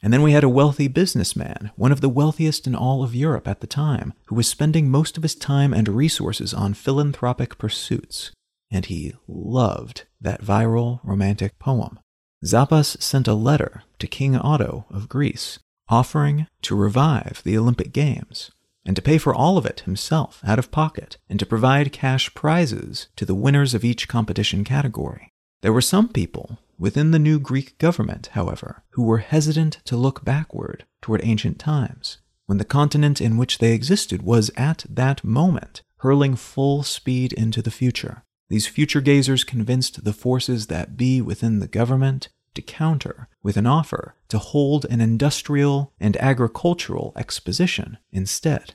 And 0.03 0.13
then 0.13 0.23
we 0.23 0.33
had 0.33 0.45
a 0.45 0.49
wealthy 0.51 0.87
businessman, 0.87 1.71
one 1.77 1.91
of 1.91 2.03
the 2.03 2.11
wealthiest 2.11 2.67
in 2.67 2.75
all 2.75 3.03
of 3.03 3.15
Europe 3.15 3.49
at 3.49 3.61
the 3.61 3.67
time, 3.67 4.13
who 4.27 4.35
was 4.35 4.47
spending 4.47 4.91
most 4.91 5.17
of 5.17 5.23
his 5.23 5.35
time 5.35 5.73
and 5.73 5.89
resources 5.89 6.53
on 6.53 6.75
philanthropic 6.75 7.57
pursuits, 7.57 8.31
and 8.71 8.87
he 8.87 9.15
loved 9.29 10.05
that 10.21 10.43
viral 10.43 11.01
romantic 11.03 11.59
poem. 11.59 11.99
Zappas 12.45 13.01
sent 13.03 13.29
a 13.29 13.35
letter 13.35 13.83
to 13.99 14.07
King 14.07 14.37
Otto 14.37 14.87
of 14.91 15.09
Greece 15.09 15.59
offering 15.89 16.47
to 16.63 16.75
revive 16.75 17.43
the 17.45 17.59
Olympic 17.59 17.93
Games 17.93 18.51
and 18.87 18.97
to 18.97 19.03
pay 19.03 19.19
for 19.19 19.35
all 19.35 19.57
of 19.57 19.67
it 19.67 19.81
himself 19.81 20.41
out 20.45 20.59
of 20.59 20.71
pocket, 20.71 21.17
and 21.29 21.39
to 21.39 21.47
provide 21.47 21.93
cash 21.93 22.33
prizes 22.35 23.09
to 23.17 23.25
the 23.25 23.35
winners 23.35 23.75
of 23.75 23.85
each 23.85 24.09
competition 24.09 24.63
category. 24.63 25.33
There 25.63 25.73
were 25.73 25.81
some 25.81 26.09
people 26.09 26.59
within 26.79 27.11
the 27.11 27.19
new 27.19 27.39
Greek 27.39 27.79
government, 27.79 28.29
however, 28.33 28.83
who 28.91 29.03
were 29.03 29.19
hesitant 29.19 29.79
to 29.87 29.97
look 29.97 30.25
backward 30.25 30.85
toward 31.01 31.25
ancient 31.25 31.59
times, 31.59 32.19
when 32.47 32.59
the 32.59 32.65
continent 32.65 33.21
in 33.21 33.39
which 33.39 33.59
they 33.59 33.73
existed 33.73 34.23
was 34.23 34.51
at 34.57 34.85
that 34.89 35.25
moment 35.25 35.83
hurling 35.99 36.37
full 36.37 36.83
speed 36.83 37.33
into 37.33 37.63
the 37.63 37.71
future. 37.71 38.23
These 38.49 38.67
future 38.67 39.01
gazers 39.01 39.45
convinced 39.45 40.05
the 40.05 40.13
forces 40.13 40.67
that 40.67 40.97
be 40.97 41.21
within 41.21 41.61
the 41.61 41.69
government 41.69 42.29
to 42.55 42.63
counter 42.63 43.29
with 43.43 43.57
an 43.57 43.67
offer 43.67 44.15
to 44.29 44.39
hold 44.39 44.85
an 44.87 45.01
industrial 45.01 45.93
and 45.99 46.17
agricultural 46.19 47.13
exposition 47.17 47.99
instead. 48.13 48.75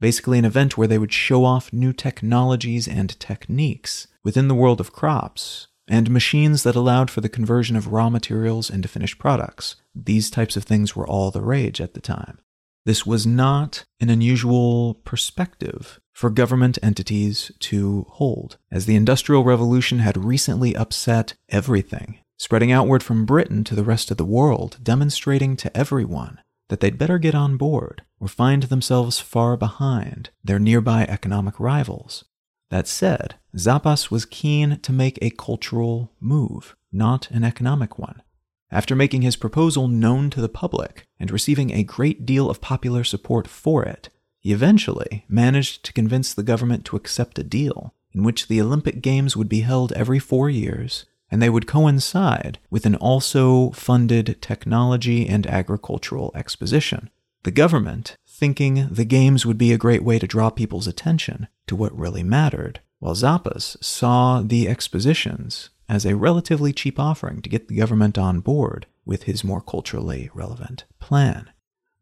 Basically, 0.00 0.38
an 0.38 0.44
event 0.44 0.76
where 0.76 0.88
they 0.88 0.98
would 0.98 1.12
show 1.12 1.44
off 1.44 1.72
new 1.72 1.92
technologies 1.92 2.86
and 2.86 3.18
techniques 3.18 4.06
within 4.22 4.48
the 4.48 4.54
world 4.54 4.80
of 4.80 4.92
crops 4.92 5.68
and 5.88 6.10
machines 6.10 6.62
that 6.62 6.76
allowed 6.76 7.10
for 7.10 7.20
the 7.20 7.28
conversion 7.28 7.76
of 7.76 7.92
raw 7.92 8.10
materials 8.10 8.70
into 8.70 8.88
finished 8.88 9.18
products. 9.18 9.76
These 9.94 10.30
types 10.30 10.56
of 10.56 10.64
things 10.64 10.96
were 10.96 11.06
all 11.06 11.30
the 11.30 11.42
rage 11.42 11.80
at 11.80 11.94
the 11.94 12.00
time. 12.00 12.38
This 12.84 13.06
was 13.06 13.26
not 13.26 13.84
an 14.00 14.10
unusual 14.10 14.94
perspective 15.04 16.00
for 16.14 16.30
government 16.30 16.78
entities 16.82 17.52
to 17.58 18.06
hold, 18.08 18.56
as 18.70 18.86
the 18.86 18.96
Industrial 18.96 19.44
Revolution 19.44 19.98
had 19.98 20.24
recently 20.24 20.74
upset 20.74 21.34
everything 21.50 22.20
spreading 22.36 22.72
outward 22.72 23.02
from 23.02 23.24
Britain 23.24 23.64
to 23.64 23.74
the 23.74 23.84
rest 23.84 24.10
of 24.10 24.16
the 24.16 24.24
world, 24.24 24.78
demonstrating 24.82 25.56
to 25.56 25.74
everyone 25.76 26.40
that 26.68 26.80
they'd 26.80 26.98
better 26.98 27.18
get 27.18 27.34
on 27.34 27.56
board 27.56 28.02
or 28.20 28.28
find 28.28 28.64
themselves 28.64 29.20
far 29.20 29.56
behind 29.56 30.30
their 30.42 30.58
nearby 30.58 31.04
economic 31.04 31.58
rivals. 31.60 32.24
That 32.70 32.88
said, 32.88 33.36
Zappas 33.56 34.10
was 34.10 34.24
keen 34.24 34.80
to 34.80 34.92
make 34.92 35.18
a 35.20 35.30
cultural 35.30 36.12
move, 36.20 36.74
not 36.92 37.30
an 37.30 37.44
economic 37.44 37.98
one. 37.98 38.22
After 38.70 38.96
making 38.96 39.22
his 39.22 39.36
proposal 39.36 39.86
known 39.86 40.30
to 40.30 40.40
the 40.40 40.48
public 40.48 41.06
and 41.20 41.30
receiving 41.30 41.70
a 41.70 41.84
great 41.84 42.26
deal 42.26 42.50
of 42.50 42.60
popular 42.60 43.04
support 43.04 43.46
for 43.46 43.84
it, 43.84 44.08
he 44.44 44.52
eventually 44.52 45.24
managed 45.26 45.82
to 45.84 45.92
convince 45.94 46.34
the 46.34 46.42
government 46.42 46.84
to 46.84 46.96
accept 46.96 47.38
a 47.38 47.42
deal 47.42 47.94
in 48.12 48.22
which 48.22 48.46
the 48.46 48.60
Olympic 48.60 49.00
Games 49.00 49.36
would 49.36 49.48
be 49.48 49.60
held 49.62 49.90
every 49.92 50.18
four 50.18 50.50
years 50.50 51.06
and 51.30 51.40
they 51.40 51.48
would 51.48 51.66
coincide 51.66 52.58
with 52.70 52.84
an 52.84 52.94
also 52.96 53.70
funded 53.70 54.36
technology 54.42 55.26
and 55.26 55.46
agricultural 55.46 56.30
exposition. 56.34 57.08
The 57.44 57.50
government, 57.50 58.18
thinking 58.28 58.86
the 58.90 59.06
games 59.06 59.46
would 59.46 59.56
be 59.56 59.72
a 59.72 59.78
great 59.78 60.04
way 60.04 60.18
to 60.18 60.26
draw 60.26 60.50
people's 60.50 60.86
attention 60.86 61.48
to 61.66 61.74
what 61.74 61.98
really 61.98 62.22
mattered, 62.22 62.80
while 62.98 63.14
Zappas 63.14 63.82
saw 63.82 64.42
the 64.42 64.68
expositions 64.68 65.70
as 65.88 66.04
a 66.04 66.16
relatively 66.16 66.74
cheap 66.74 67.00
offering 67.00 67.40
to 67.40 67.48
get 67.48 67.68
the 67.68 67.76
government 67.76 68.18
on 68.18 68.40
board 68.40 68.86
with 69.06 69.22
his 69.22 69.42
more 69.42 69.62
culturally 69.62 70.30
relevant 70.34 70.84
plan. 71.00 71.50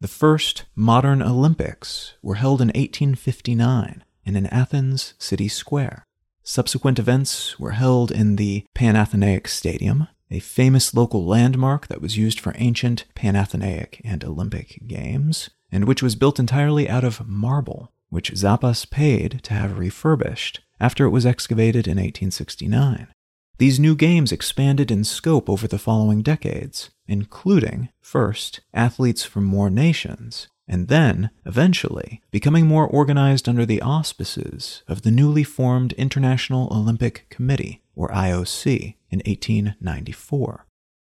The 0.02 0.08
first 0.08 0.64
modern 0.74 1.22
Olympics 1.22 2.14
were 2.22 2.34
held 2.34 2.60
in 2.60 2.70
1859 2.70 4.02
in 4.24 4.34
an 4.34 4.46
Athens 4.46 5.14
city 5.16 5.46
square. 5.46 6.08
Subsequent 6.42 6.98
events 6.98 7.56
were 7.60 7.70
held 7.70 8.10
in 8.10 8.34
the 8.34 8.66
Panathenaic 8.74 9.46
Stadium, 9.46 10.08
a 10.28 10.40
famous 10.40 10.92
local 10.92 11.24
landmark 11.24 11.86
that 11.86 12.00
was 12.00 12.18
used 12.18 12.40
for 12.40 12.52
ancient 12.56 13.04
Panathenaic 13.14 14.00
and 14.04 14.24
Olympic 14.24 14.82
games, 14.88 15.50
and 15.70 15.84
which 15.84 16.02
was 16.02 16.16
built 16.16 16.40
entirely 16.40 16.88
out 16.88 17.04
of 17.04 17.28
marble, 17.28 17.92
which 18.08 18.32
Zappas 18.32 18.90
paid 18.90 19.38
to 19.44 19.54
have 19.54 19.78
refurbished 19.78 20.62
after 20.80 21.04
it 21.04 21.10
was 21.10 21.24
excavated 21.24 21.86
in 21.86 21.98
1869. 21.98 23.06
These 23.58 23.78
new 23.78 23.94
games 23.94 24.32
expanded 24.32 24.90
in 24.90 25.04
scope 25.04 25.48
over 25.48 25.68
the 25.68 25.78
following 25.78 26.22
decades, 26.22 26.90
including, 27.12 27.90
first, 28.00 28.60
athletes 28.72 29.24
from 29.24 29.44
more 29.44 29.70
nations, 29.70 30.48
and 30.66 30.88
then, 30.88 31.30
eventually, 31.44 32.22
becoming 32.30 32.66
more 32.66 32.86
organized 32.86 33.48
under 33.48 33.66
the 33.66 33.82
auspices 33.82 34.82
of 34.88 35.02
the 35.02 35.10
newly 35.10 35.44
formed 35.44 35.92
International 35.94 36.68
Olympic 36.72 37.26
Committee, 37.28 37.82
or 37.94 38.08
IOC, 38.08 38.94
in 39.10 39.18
1894. 39.26 40.66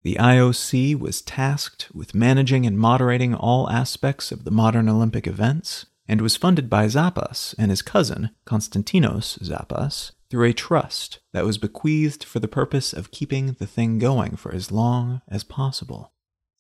The 0.04 0.16
IOC 0.16 0.98
was 0.98 1.22
tasked 1.22 1.90
with 1.94 2.16
managing 2.16 2.66
and 2.66 2.80
moderating 2.80 3.36
all 3.36 3.70
aspects 3.70 4.32
of 4.32 4.46
the 4.46 4.52
modern 4.52 4.88
Olympic 4.88 5.28
events 5.28 5.86
and 6.08 6.22
was 6.22 6.38
funded 6.38 6.70
by 6.70 6.86
Zappas 6.86 7.54
and 7.60 7.70
his 7.70 7.82
cousin, 7.82 8.30
Konstantinos 8.46 9.38
Zappas, 9.40 10.12
through 10.30 10.48
a 10.48 10.54
trust 10.54 11.20
that 11.34 11.46
was 11.46 11.58
bequeathed 11.58 12.24
for 12.24 12.40
the 12.40 12.48
purpose 12.48 12.94
of 12.94 13.12
keeping 13.12 13.54
the 13.54 13.66
thing 13.66 13.98
going 14.00 14.36
for 14.36 14.54
as 14.54 14.72
long 14.72 15.22
as 15.28 15.44
possible. 15.44 16.12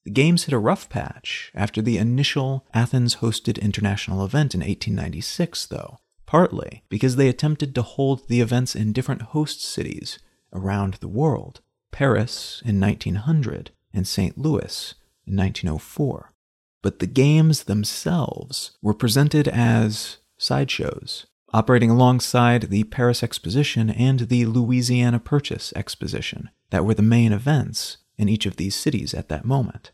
The 0.05 0.11
Games 0.11 0.45
hit 0.45 0.53
a 0.53 0.59
rough 0.59 0.89
patch 0.89 1.51
after 1.53 1.81
the 1.81 1.97
initial 1.97 2.65
Athens 2.73 3.17
hosted 3.17 3.61
international 3.61 4.25
event 4.25 4.55
in 4.55 4.61
1896, 4.61 5.67
though, 5.67 5.99
partly 6.25 6.83
because 6.89 7.15
they 7.15 7.27
attempted 7.27 7.75
to 7.75 7.81
hold 7.81 8.27
the 8.27 8.41
events 8.41 8.75
in 8.75 8.93
different 8.93 9.21
host 9.21 9.63
cities 9.63 10.19
around 10.53 10.95
the 10.95 11.07
world 11.07 11.61
Paris 11.91 12.61
in 12.65 12.79
1900 12.79 13.71
and 13.93 14.07
St. 14.07 14.37
Louis 14.37 14.95
in 15.25 15.35
1904. 15.35 16.33
But 16.81 16.99
the 16.99 17.07
games 17.07 17.63
themselves 17.63 18.77
were 18.81 18.93
presented 18.93 19.47
as 19.47 20.17
sideshows, 20.37 21.25
operating 21.53 21.89
alongside 21.89 22.63
the 22.63 22.83
Paris 22.85 23.23
Exposition 23.23 23.89
and 23.89 24.21
the 24.21 24.45
Louisiana 24.45 25.19
Purchase 25.19 25.73
Exposition, 25.75 26.49
that 26.69 26.85
were 26.85 26.93
the 26.93 27.01
main 27.01 27.31
events 27.31 27.97
in 28.17 28.29
each 28.29 28.45
of 28.45 28.57
these 28.57 28.75
cities 28.75 29.13
at 29.13 29.29
that 29.29 29.45
moment. 29.45 29.91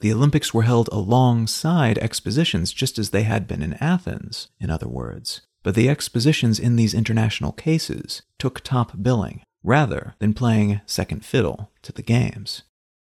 The 0.00 0.12
Olympics 0.12 0.52
were 0.52 0.62
held 0.62 0.88
alongside 0.92 1.98
expositions, 1.98 2.72
just 2.72 2.98
as 2.98 3.10
they 3.10 3.22
had 3.22 3.46
been 3.46 3.62
in 3.62 3.74
Athens, 3.74 4.48
in 4.60 4.70
other 4.70 4.88
words, 4.88 5.40
but 5.62 5.74
the 5.74 5.88
expositions 5.88 6.58
in 6.58 6.76
these 6.76 6.94
international 6.94 7.52
cases 7.52 8.22
took 8.38 8.60
top 8.60 9.02
billing, 9.02 9.42
rather 9.62 10.14
than 10.18 10.34
playing 10.34 10.80
second 10.86 11.24
fiddle 11.24 11.70
to 11.82 11.92
the 11.92 12.02
Games. 12.02 12.62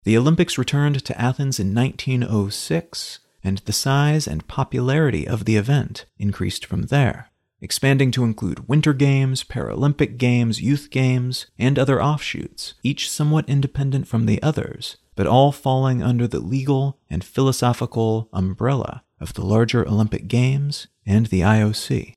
The 0.05 0.17
Olympics 0.17 0.59
returned 0.59 1.05
to 1.05 1.21
Athens 1.21 1.61
in 1.61 1.75
1906, 1.75 3.21
and 3.45 3.59
the 3.59 3.73
size 3.73 4.27
and 4.27 4.47
popularity 4.49 5.27
of 5.27 5.45
the 5.45 5.57
event 5.57 6.07
increased 6.19 6.67
from 6.67 6.83
there, 6.83 7.31
expanding 7.63 8.11
to 8.11 8.25
include 8.25 8.69
Winter 8.69 8.93
Games, 8.93 9.45
Paralympic 9.45 10.19
Games, 10.19 10.61
Youth 10.61 10.91
Games, 10.91 11.47
and 11.59 11.79
other 11.79 12.03
offshoots, 12.03 12.75
each 12.83 13.09
somewhat 13.09 13.49
independent 13.49 14.09
from 14.09 14.27
the 14.27 14.43
others, 14.43 14.97
but 15.15 15.27
all 15.27 15.53
falling 15.53 16.03
under 16.03 16.27
the 16.27 16.41
legal 16.41 16.99
and 17.09 17.25
philosophical 17.25 18.29
umbrella 18.33 19.05
of 19.21 19.35
the 19.35 19.45
larger 19.45 19.87
Olympic 19.87 20.27
Games 20.27 20.89
and 21.07 21.27
the 21.27 21.41
IOC. 21.41 22.15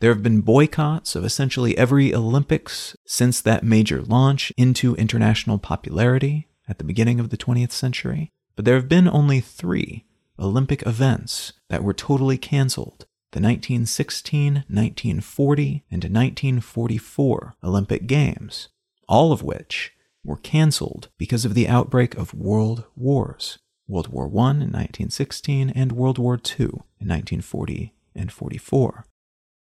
There 0.00 0.12
have 0.12 0.22
been 0.22 0.42
boycotts 0.42 1.16
of 1.16 1.24
essentially 1.24 1.76
every 1.76 2.14
Olympics 2.14 2.96
since 3.04 3.40
that 3.40 3.64
major 3.64 4.00
launch 4.00 4.52
into 4.56 4.94
international 4.94 5.58
popularity 5.58 6.48
at 6.68 6.78
the 6.78 6.84
beginning 6.84 7.18
of 7.18 7.30
the 7.30 7.36
20th 7.36 7.72
century, 7.72 8.30
but 8.54 8.64
there 8.64 8.76
have 8.76 8.88
been 8.88 9.08
only 9.08 9.40
three 9.40 10.04
Olympic 10.38 10.86
events 10.86 11.52
that 11.68 11.82
were 11.82 11.94
totally 11.94 12.38
canceled 12.38 13.06
the 13.34 13.40
1916, 13.40 14.64
1940, 14.68 15.84
and 15.90 16.04
1944 16.04 17.56
Olympic 17.64 18.06
Games, 18.06 18.68
all 19.08 19.32
of 19.32 19.42
which 19.42 19.92
were 20.24 20.36
canceled 20.36 21.08
because 21.18 21.44
of 21.44 21.54
the 21.54 21.66
outbreak 21.66 22.14
of 22.14 22.32
world 22.32 22.84
wars 22.94 23.58
World 23.88 24.06
War 24.06 24.26
I 24.26 24.50
in 24.52 24.70
1916 24.70 25.70
and 25.70 25.90
World 25.90 26.16
War 26.16 26.36
II 26.36 26.66
in 27.00 27.08
1940 27.08 27.92
and 28.14 28.30
44. 28.30 29.04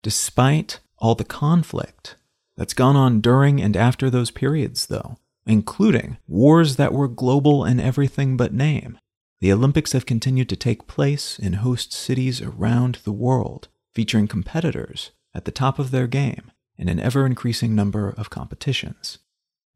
Despite 0.02 0.80
all 0.98 1.14
the 1.14 1.24
conflict 1.24 2.16
that's 2.58 2.74
gone 2.74 2.94
on 2.94 3.22
during 3.22 3.60
and 3.62 3.74
after 3.74 4.10
those 4.10 4.30
periods, 4.30 4.86
though, 4.86 5.16
including 5.46 6.18
wars 6.28 6.76
that 6.76 6.92
were 6.92 7.08
global 7.08 7.64
in 7.64 7.80
everything 7.80 8.36
but 8.36 8.52
name, 8.52 8.98
the 9.42 9.52
Olympics 9.52 9.90
have 9.90 10.06
continued 10.06 10.48
to 10.48 10.54
take 10.54 10.86
place 10.86 11.36
in 11.36 11.54
host 11.54 11.92
cities 11.92 12.40
around 12.40 13.00
the 13.02 13.10
world, 13.10 13.66
featuring 13.92 14.28
competitors 14.28 15.10
at 15.34 15.46
the 15.46 15.50
top 15.50 15.80
of 15.80 15.90
their 15.90 16.06
game 16.06 16.52
in 16.78 16.88
an 16.88 17.00
ever 17.00 17.26
increasing 17.26 17.74
number 17.74 18.14
of 18.16 18.30
competitions. 18.30 19.18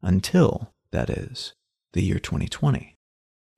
Until 0.01 0.73
that 0.93 1.11
is, 1.11 1.53
the 1.95 2.03
year 2.05 2.21
2020. 2.21 2.95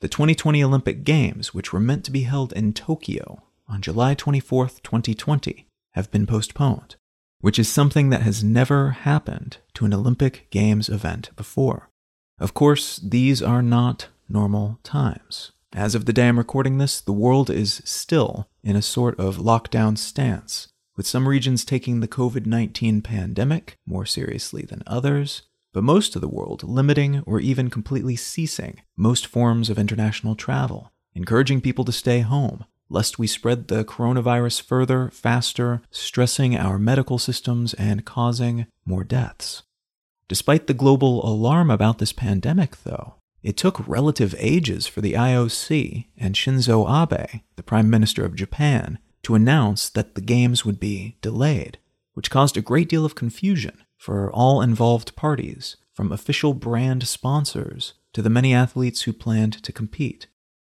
The 0.01 0.09
2020 0.09 0.65
Olympic 0.65 1.05
Games, 1.05 1.53
which 1.53 1.75
were 1.75 1.79
meant 1.79 2.07
to 2.07 2.11
be 2.11 2.23
held 2.23 2.55
in 2.55 2.73
Tokyo 2.73 3.43
on 3.69 3.83
July 3.83 4.15
24, 4.15 4.69
2020, 4.83 5.67
have 5.93 6.11
been 6.11 6.27
postponed, 6.27 6.97
which 7.43 7.59
is 7.59 7.69
something 7.69 8.09
that 8.09 8.23
has 8.23 8.43
never 8.43 8.93
happened 8.93 9.59
to 9.75 9.85
an 9.85 9.93
Olympic 9.93 10.49
Games 10.51 10.89
event 10.89 11.29
before. 11.37 11.91
Of 12.39 12.55
course, 12.55 12.97
these 12.97 13.43
are 13.43 13.61
not 13.61 14.07
normal 14.27 14.79
times. 14.83 15.53
As 15.75 15.95
of 15.95 16.07
the 16.07 16.13
day 16.15 16.29
I'm 16.29 16.39
recording 16.39 16.79
this, 16.79 17.01
the 17.01 17.13
world 17.13 17.51
is 17.51 17.83
still 17.85 18.49
in 18.63 18.75
a 18.75 18.83
sort 18.83 19.19
of 19.21 19.37
lockdown 19.37 19.99
stance, 19.99 20.69
with 20.97 21.07
some 21.07 21.29
regions 21.29 21.65
taking 21.65 22.01
the 22.01 22.09
COVID 22.09 22.47
19 22.47 23.03
pandemic 23.03 23.77
more 23.87 24.07
seriously 24.07 24.63
than 24.63 24.83
others, 24.87 25.43
but 25.75 25.85
most 25.85 26.17
of 26.17 26.23
the 26.23 26.29
world 26.29 26.63
limiting 26.63 27.21
or 27.27 27.39
even 27.39 27.69
completely 27.69 28.17
ceasing 28.17 28.81
most 28.97 29.27
forms 29.27 29.69
of 29.69 29.79
international 29.79 30.35
travel, 30.35 30.91
encouraging 31.15 31.61
people 31.61 31.85
to 31.85 31.93
stay 31.93 32.21
home, 32.21 32.65
lest 32.89 33.19
we 33.19 33.27
spread 33.27 33.69
the 33.69 33.85
coronavirus 33.85 34.63
further, 34.63 35.11
faster, 35.11 35.83
stressing 35.91 36.57
our 36.57 36.79
medical 36.79 37.19
systems 37.19 37.75
and 37.75 38.07
causing 38.07 38.67
more 38.87 39.05
deaths. 39.05 39.63
Despite 40.29 40.67
the 40.67 40.75
global 40.75 41.25
alarm 41.29 41.71
about 41.71 41.99
this 41.99 42.13
pandemic, 42.13 42.83
though, 42.85 43.18
it 43.43 43.57
took 43.57 43.87
relative 43.87 44.35
ages 44.39 44.87
for 44.87 45.01
the 45.01 45.15
IOC 45.15 46.07
and 46.17 46.35
Shinzo 46.35 46.87
Abe, 46.89 47.41
the 47.57 47.63
Prime 47.63 47.89
Minister 47.89 48.25
of 48.25 48.35
Japan, 48.35 48.99
to 49.23 49.35
announce 49.35 49.89
that 49.91 50.15
the 50.15 50.21
Games 50.21 50.65
would 50.65 50.81
be 50.81 51.17
delayed, 51.21 51.79
which 52.15 52.31
caused 52.31 52.57
a 52.57 52.63
great 52.63 52.89
deal 52.89 53.05
of 53.05 53.15
confusion 53.15 53.83
for 53.97 54.33
all 54.33 54.63
involved 54.63 55.17
parties, 55.17 55.77
from 55.93 56.13
official 56.13 56.55
brand 56.55 57.09
sponsors 57.09 57.95
to 58.13 58.23
the 58.23 58.31
many 58.31 58.55
athletes 58.55 59.03
who 59.03 59.13
planned 59.13 59.61
to 59.65 59.73
compete. 59.73 60.29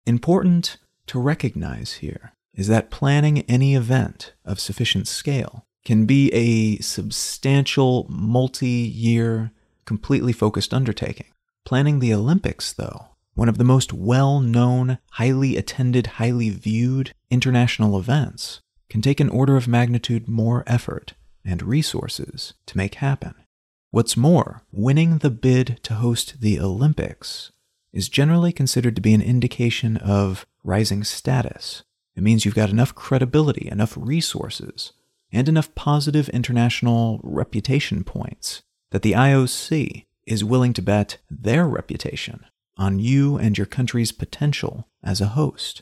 Important 0.05 0.77
to 1.08 1.17
recognize 1.20 1.93
here 1.93 2.34
is 2.53 2.67
that 2.67 2.91
planning 2.91 3.39
any 3.43 3.74
event 3.74 4.34
of 4.43 4.60
sufficient 4.60 5.08
scale 5.08 5.65
can 5.86 6.05
be 6.05 6.29
a 6.34 6.77
substantial, 6.82 8.05
multi 8.10 8.67
year, 8.67 9.51
completely 9.86 10.34
focused 10.34 10.74
undertaking. 10.74 11.27
Planning 11.74 12.01
the 12.01 12.13
Olympics, 12.13 12.72
though, 12.72 13.08
one 13.34 13.50
of 13.50 13.58
the 13.58 13.63
most 13.63 13.92
well 13.92 14.39
known, 14.39 15.00
highly 15.13 15.58
attended, 15.58 16.06
highly 16.06 16.51
viewed 16.51 17.15
international 17.32 17.98
events, 17.98 18.62
can 18.92 19.01
take 19.01 19.20
an 19.20 19.30
order 19.30 19.58
of 19.58 19.68
magnitude 19.68 20.27
more 20.27 20.63
effort 20.68 21.15
and 21.44 21.63
resources 21.63 22.53
to 22.68 22.77
make 22.77 22.94
happen. 23.01 23.34
What's 23.89 24.15
more, 24.15 24.62
winning 24.72 25.18
the 25.18 25.32
bid 25.32 25.80
to 25.82 25.96
host 25.96 26.42
the 26.42 26.60
Olympics 26.60 27.51
is 27.92 28.08
generally 28.08 28.51
considered 28.51 28.96
to 28.96 29.01
be 29.01 29.15
an 29.15 29.24
indication 29.24 29.98
of 29.98 30.46
rising 30.63 31.03
status. 31.03 31.82
It 32.15 32.22
means 32.22 32.46
you've 32.46 32.53
got 32.53 32.70
enough 32.70 32.94
credibility, 32.94 33.68
enough 33.68 33.98
resources, 33.98 34.94
and 35.32 35.50
enough 35.50 35.74
positive 35.74 36.30
international 36.30 37.20
reputation 37.24 38.03
points 38.03 38.62
that 38.92 39.01
the 39.01 39.13
IOC 39.13 40.06
is 40.25 40.44
willing 40.44 40.74
to 40.74 40.82
bet 40.82 41.18
their 41.30 41.68
reputation 41.68 42.46
on 42.77 43.00
you 43.00 43.38
and 43.38 43.58
your 43.58 43.68
country's 43.68 44.12
potential 44.12 44.88
as 45.03 45.22
a 45.22 45.27
host. 45.27 45.82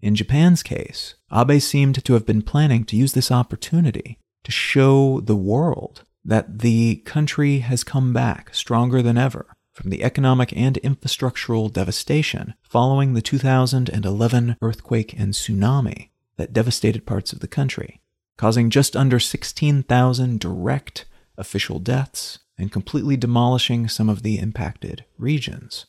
In 0.00 0.14
Japan's 0.14 0.62
case, 0.62 1.14
Abe 1.32 1.60
seemed 1.60 2.04
to 2.04 2.12
have 2.12 2.26
been 2.26 2.42
planning 2.42 2.84
to 2.84 2.96
use 2.96 3.12
this 3.12 3.30
opportunity 3.30 4.18
to 4.44 4.52
show 4.52 5.20
the 5.20 5.36
world 5.36 6.04
that 6.24 6.58
the 6.58 6.96
country 7.04 7.58
has 7.60 7.84
come 7.84 8.12
back 8.12 8.54
stronger 8.54 9.00
than 9.00 9.16
ever 9.16 9.56
from 9.72 9.90
the 9.90 10.02
economic 10.02 10.56
and 10.56 10.76
infrastructural 10.82 11.72
devastation 11.72 12.54
following 12.62 13.14
the 13.14 13.22
2011 13.22 14.56
earthquake 14.62 15.12
and 15.18 15.34
tsunami 15.34 16.10
that 16.36 16.52
devastated 16.52 17.06
parts 17.06 17.32
of 17.32 17.40
the 17.40 17.48
country, 17.48 18.00
causing 18.36 18.70
just 18.70 18.96
under 18.96 19.18
16,000 19.18 20.40
direct 20.40 21.04
official 21.38 21.78
deaths 21.78 22.38
and 22.58 22.72
completely 22.72 23.16
demolishing 23.16 23.88
some 23.88 24.08
of 24.08 24.22
the 24.22 24.38
impacted 24.38 25.04
regions. 25.18 25.86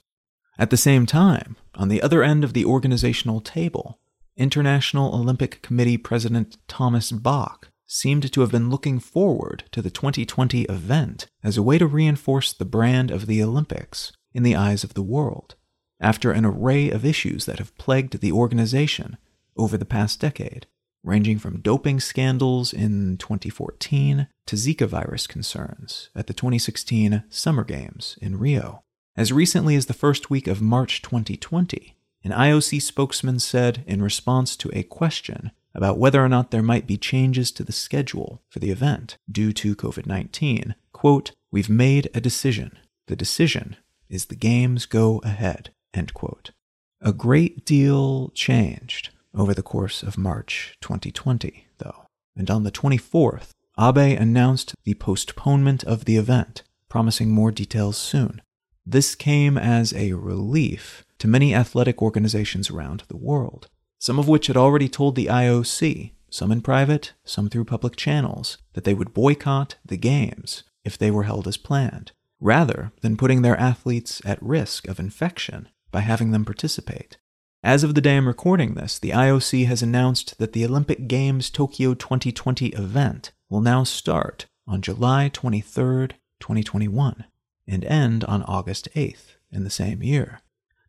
At 0.60 0.70
the 0.70 0.78
same 0.78 1.06
time, 1.06 1.56
on 1.76 1.88
the 1.88 2.02
other 2.02 2.24
end 2.24 2.44
of 2.44 2.54
the 2.54 2.66
organizational 2.66 3.42
table, 3.42 4.00
International 4.36 5.16
Olympic 5.16 5.62
Committee 5.62 5.98
President 5.98 6.58
Thomas 6.68 7.12
Bach 7.12 7.72
seemed 7.86 8.32
to 8.32 8.42
have 8.42 8.52
been 8.52 8.70
looking 8.70 9.00
forward 9.00 9.64
to 9.72 9.82
the 9.82 9.90
2020 9.90 10.64
event 10.64 11.28
as 11.44 11.58
a 11.58 11.64
way 11.64 11.78
to 11.78 11.88
reinforce 11.88 12.52
the 12.52 12.66
brand 12.66 13.12
of 13.12 13.28
the 13.28 13.42
Olympics 13.42 14.12
in 14.34 14.44
the 14.44 14.56
eyes 14.56 14.84
of 14.84 14.94
the 14.94 15.02
world, 15.02 15.56
after 16.00 16.32
an 16.32 16.46
array 16.46 16.90
of 16.90 17.06
issues 17.06 17.46
that 17.46 17.60
have 17.60 17.76
plagued 17.78 18.20
the 18.20 18.32
organization 18.32 19.18
over 19.56 19.78
the 19.78 19.86
past 19.86 20.20
decade, 20.20 20.68
ranging 21.08 21.40
from 21.40 21.62
doping 21.62 22.00
scandals 22.00 22.74
in 22.74 23.18
2014 23.18 24.28
to 24.46 24.56
Zika 24.56 24.86
virus 24.86 25.26
concerns 25.26 26.10
at 26.16 26.28
the 26.28 26.34
2016 26.34 27.24
Summer 27.30 27.64
Games 27.64 28.18
in 28.22 28.38
Rio. 28.38 28.84
As 29.16 29.32
recently 29.32 29.76
as 29.76 29.86
the 29.86 29.94
first 29.94 30.30
week 30.30 30.48
of 30.48 30.62
March 30.62 31.02
2020, 31.02 31.96
an 32.24 32.32
IOC 32.32 32.82
spokesman 32.82 33.40
said 33.40 33.84
in 33.88 34.02
response 34.02 34.56
to 34.58 34.70
a 34.74 34.84
question 34.84 35.52
about 35.74 35.98
whether 35.98 36.24
or 36.24 36.30
not 36.30 36.52
there 36.52 36.64
might 36.64 36.86
be 36.86 36.98
changes 36.98 37.52
to 37.52 37.64
the 37.64 37.72
schedule 37.72 38.42
for 38.50 38.60
the 38.60 38.72
event 38.72 39.18
due 39.32 39.54
to 39.54 39.76
COVID 39.76 40.06
19. 40.06 40.76
Quote, 40.92 41.32
We've 41.52 41.70
made 41.70 42.10
a 42.14 42.20
decision. 42.20 42.78
The 43.08 43.16
decision 43.16 43.78
is 44.10 44.26
the 44.26 44.36
games 44.36 44.86
go 44.86 45.20
ahead. 45.20 45.70
End 45.94 46.14
quote. 46.14 46.52
A 47.00 47.14
great 47.14 47.64
deal 47.66 48.30
changed 48.34 49.12
over 49.34 49.54
the 49.54 49.64
course 49.64 50.04
of 50.04 50.18
March 50.18 50.78
2020, 50.82 51.68
though, 51.78 52.06
and 52.36 52.50
on 52.50 52.64
the 52.64 52.72
24th, 52.72 53.50
Abe 53.80 54.20
announced 54.20 54.74
the 54.84 54.96
postponement 54.96 55.84
of 55.84 56.06
the 56.06 56.18
event, 56.18 56.64
promising 56.90 57.32
more 57.32 57.52
details 57.52 57.98
soon. 57.98 58.42
This 58.86 59.16
came 59.16 59.58
as 59.58 59.94
a 59.94 60.14
relief 60.14 61.06
to 61.20 61.28
many 61.28 61.54
athletic 61.54 62.02
organizations 62.02 62.70
around 62.70 63.04
the 63.08 63.18
world 63.18 63.70
some 64.00 64.20
of 64.20 64.28
which 64.28 64.48
had 64.48 64.58
already 64.58 64.88
told 64.88 65.16
the 65.16 65.26
IOC, 65.26 66.12
some 66.30 66.52
in 66.52 66.62
private, 66.62 67.14
some 67.24 67.50
through 67.50 67.66
public 67.66 67.96
channels, 67.96 68.58
that 68.74 68.84
they 68.84 68.94
would 68.94 69.14
boycott 69.14 69.76
the 69.86 69.98
Games 69.98 70.64
if 70.84 70.98
they 70.98 71.12
were 71.12 71.24
held 71.24 71.48
as 71.48 71.58
planned, 71.58 72.12
rather 72.40 72.92
than 73.02 73.18
putting 73.18 73.42
their 73.42 73.60
athletes 73.60 74.22
at 74.26 74.42
risk 74.42 74.88
of 74.88 75.00
infection 75.00 75.70
by 75.92 76.02
having 76.02 76.32
them 76.32 76.46
participate. 76.46 77.18
As 77.64 77.84
of 77.84 77.96
the 77.96 78.02
day 78.02 78.18
I'm 78.18 78.28
recording 78.28 78.76
this, 78.76 79.00
the 79.00 79.12
IOC 79.12 79.66
has 79.66 79.82
announced 79.82 80.38
that 80.38 80.54
the 80.54 80.66
Olympic 80.66 81.08
Games 81.08 81.50
Tokyo 81.50 81.94
2020 81.94 82.68
event 82.68 83.32
will 83.50 83.62
now 83.62 83.84
start 83.84 84.46
on 84.68 84.82
July 84.82 85.30
23, 85.34 86.10
2021, 86.40 87.26
and 87.68 87.86
end 87.86 88.24
on 88.26 88.44
August 88.44 88.88
8th 88.96 89.36
in 89.52 89.64
the 89.64 89.70
same 89.70 90.04
year 90.04 90.42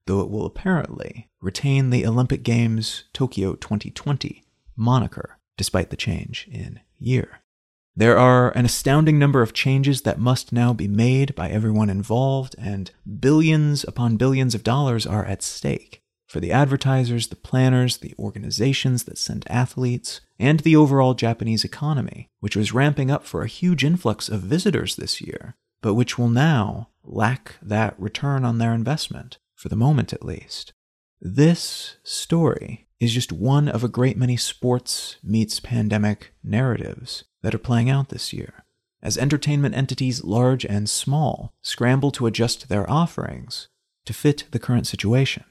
though 0.08 0.20
it 0.22 0.30
will 0.30 0.46
apparently 0.46 1.28
retain 1.40 1.90
the 1.90 2.04
Olympic 2.06 2.42
Games 2.42 3.04
Tokyo 3.12 3.54
2020 3.54 4.42
moniker, 4.74 5.38
despite 5.58 5.90
the 5.90 5.96
change 5.96 6.48
in 6.50 6.80
year. 6.98 7.40
There 7.94 8.16
are 8.16 8.50
an 8.56 8.64
astounding 8.64 9.18
number 9.18 9.42
of 9.42 9.52
changes 9.52 10.02
that 10.02 10.18
must 10.18 10.50
now 10.50 10.72
be 10.72 10.88
made 10.88 11.34
by 11.34 11.50
everyone 11.50 11.90
involved, 11.90 12.56
and 12.58 12.90
billions 13.20 13.84
upon 13.84 14.16
billions 14.16 14.54
of 14.54 14.64
dollars 14.64 15.06
are 15.06 15.26
at 15.26 15.42
stake 15.42 16.02
for 16.28 16.40
the 16.40 16.52
advertisers, 16.52 17.28
the 17.28 17.36
planners, 17.36 17.96
the 17.96 18.14
organizations 18.18 19.04
that 19.04 19.18
send 19.18 19.44
athletes, 19.48 20.20
and 20.38 20.60
the 20.60 20.76
overall 20.76 21.14
Japanese 21.14 21.64
economy, 21.64 22.28
which 22.40 22.54
was 22.54 22.72
ramping 22.72 23.10
up 23.10 23.24
for 23.24 23.42
a 23.42 23.48
huge 23.48 23.82
influx 23.82 24.28
of 24.28 24.42
visitors 24.42 24.94
this 24.94 25.20
year, 25.20 25.56
but 25.80 25.94
which 25.94 26.18
will 26.18 26.28
now 26.28 26.90
lack 27.02 27.56
that 27.62 27.98
return 27.98 28.44
on 28.44 28.58
their 28.58 28.74
investment 28.74 29.38
for 29.54 29.68
the 29.68 29.76
moment 29.76 30.12
at 30.12 30.24
least. 30.24 30.72
This 31.20 31.96
story 32.04 32.86
is 33.00 33.14
just 33.14 33.32
one 33.32 33.68
of 33.68 33.82
a 33.82 33.88
great 33.88 34.16
many 34.16 34.36
sports 34.36 35.16
meets 35.22 35.60
pandemic 35.60 36.32
narratives 36.44 37.24
that 37.42 37.54
are 37.54 37.58
playing 37.58 37.88
out 37.88 38.10
this 38.10 38.32
year. 38.32 38.64
As 39.02 39.16
entertainment 39.16 39.74
entities 39.74 40.24
large 40.24 40.64
and 40.64 40.90
small 40.90 41.54
scramble 41.62 42.10
to 42.12 42.26
adjust 42.26 42.68
their 42.68 42.88
offerings 42.90 43.68
to 44.04 44.12
fit 44.12 44.44
the 44.50 44.58
current 44.58 44.86
situation, 44.86 45.44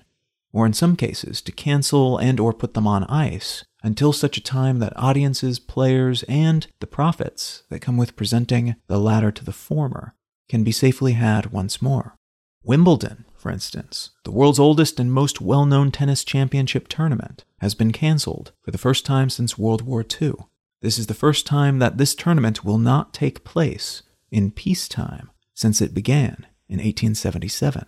or 0.58 0.66
in 0.66 0.74
some 0.74 0.96
cases 0.96 1.40
to 1.42 1.52
cancel 1.52 2.18
and 2.18 2.40
or 2.40 2.52
put 2.52 2.74
them 2.74 2.88
on 2.88 3.04
ice 3.04 3.64
until 3.84 4.12
such 4.12 4.38
a 4.38 4.44
time 4.44 4.80
that 4.80 4.98
audiences, 4.98 5.60
players, 5.60 6.24
and 6.24 6.66
the 6.80 6.88
profits 6.88 7.64
that 7.70 7.82
come 7.82 7.98
with 7.98 8.16
presenting 8.16 8.76
the 8.88 8.98
latter 8.98 9.32
to 9.32 9.46
the 9.46 9.52
former 9.52 10.16
can 10.50 10.64
be 10.64 10.72
safely 10.72 11.14
had 11.14 11.52
once 11.52 11.82
more. 11.82 12.16
Wimbledon 12.64 13.26
for 13.38 13.52
instance, 13.52 14.10
the 14.24 14.32
world's 14.32 14.60
oldest 14.60 15.00
and 15.00 15.12
most 15.12 15.40
well 15.40 15.66
known 15.66 15.92
tennis 15.92 16.24
championship 16.24 16.88
tournament, 16.88 17.46
has 17.60 17.76
been 17.76 17.92
cancelled 17.92 18.52
for 18.62 18.72
the 18.72 18.78
first 18.78 19.06
time 19.06 19.30
since 19.30 19.58
World 19.58 19.84
War 19.84 20.04
II. 20.22 20.34
This 20.82 21.00
is 21.00 21.08
the 21.08 21.14
first 21.14 21.46
time 21.46 21.80
that 21.80 21.98
this 21.98 22.16
tournament 22.16 22.66
will 22.66 22.78
not 22.78 23.14
take 23.14 23.46
place 23.46 24.04
in 24.32 24.52
peacetime 24.52 25.30
since 25.54 25.82
it 25.82 25.94
began 25.94 26.46
in 26.68 26.80
1877. 26.80 27.86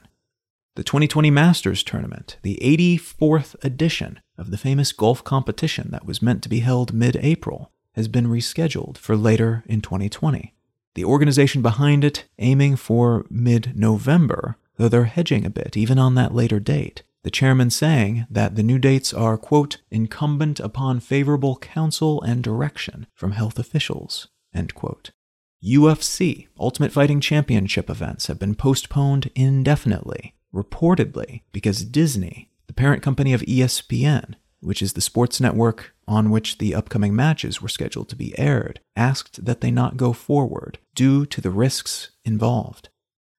The 0.80 0.86
2020 0.86 1.30
Masters 1.30 1.84
Tournament, 1.84 2.38
the 2.42 2.58
84th 2.62 3.62
edition 3.66 4.22
of 4.38 4.50
the 4.50 4.58
famous 4.58 4.94
golf 4.94 5.26
competition 5.26 5.90
that 5.92 6.06
was 6.06 6.22
meant 6.22 6.42
to 6.44 6.48
be 6.48 6.62
held 6.62 6.94
mid 6.94 7.18
April, 7.18 7.74
has 7.96 8.08
been 8.08 8.28
rescheduled 8.28 8.98
for 8.98 9.18
later 9.18 9.66
in 9.68 9.82
2020. 9.82 10.56
The 10.96 11.04
organization 11.04 11.62
behind 11.62 12.06
it 12.06 12.30
aiming 12.38 12.78
for 12.78 13.26
mid 13.30 13.74
November 13.76 14.56
though 14.78 14.88
they're 14.88 15.04
hedging 15.04 15.46
a 15.46 15.50
bit 15.50 15.76
even 15.76 16.00
on 16.00 16.16
that 16.16 16.34
later 16.34 16.62
date. 16.62 17.04
The 17.24 17.30
chairman 17.30 17.72
saying 17.72 18.26
that 18.30 18.56
the 18.56 18.64
new 18.64 18.80
dates 18.80 19.14
are, 19.14 19.38
quote, 19.38 19.82
incumbent 19.92 20.62
upon 20.62 21.02
favorable 21.02 21.58
counsel 21.58 22.22
and 22.22 22.42
direction 22.42 23.06
from 23.14 23.34
health 23.34 23.60
officials, 23.60 24.30
end 24.54 24.76
quote. 24.76 25.12
UFC, 25.62 26.48
Ultimate 26.58 26.94
Fighting 26.94 27.20
Championship 27.20 27.90
events 27.90 28.28
have 28.28 28.40
been 28.40 28.56
postponed 28.56 29.30
indefinitely, 29.36 30.36
reportedly 30.54 31.42
because 31.52 31.84
Disney, 31.84 32.50
the 32.68 32.74
parent 32.74 33.02
company 33.02 33.34
of 33.34 33.42
ESPN, 33.42 34.36
which 34.62 34.82
is 34.82 34.94
the 34.94 35.02
sports 35.02 35.40
network 35.40 35.94
on 36.08 36.30
which 36.30 36.58
the 36.58 36.76
upcoming 36.76 37.16
matches 37.16 37.62
were 37.62 37.70
scheduled 37.70 38.10
to 38.10 38.16
be 38.16 38.38
aired, 38.38 38.80
asked 38.96 39.46
that 39.46 39.62
they 39.62 39.72
not 39.72 39.98
go 39.98 40.14
forward 40.14 40.80
due 40.96 41.26
to 41.26 41.40
the 41.42 41.52
risks 41.52 42.12
involved. 42.26 42.90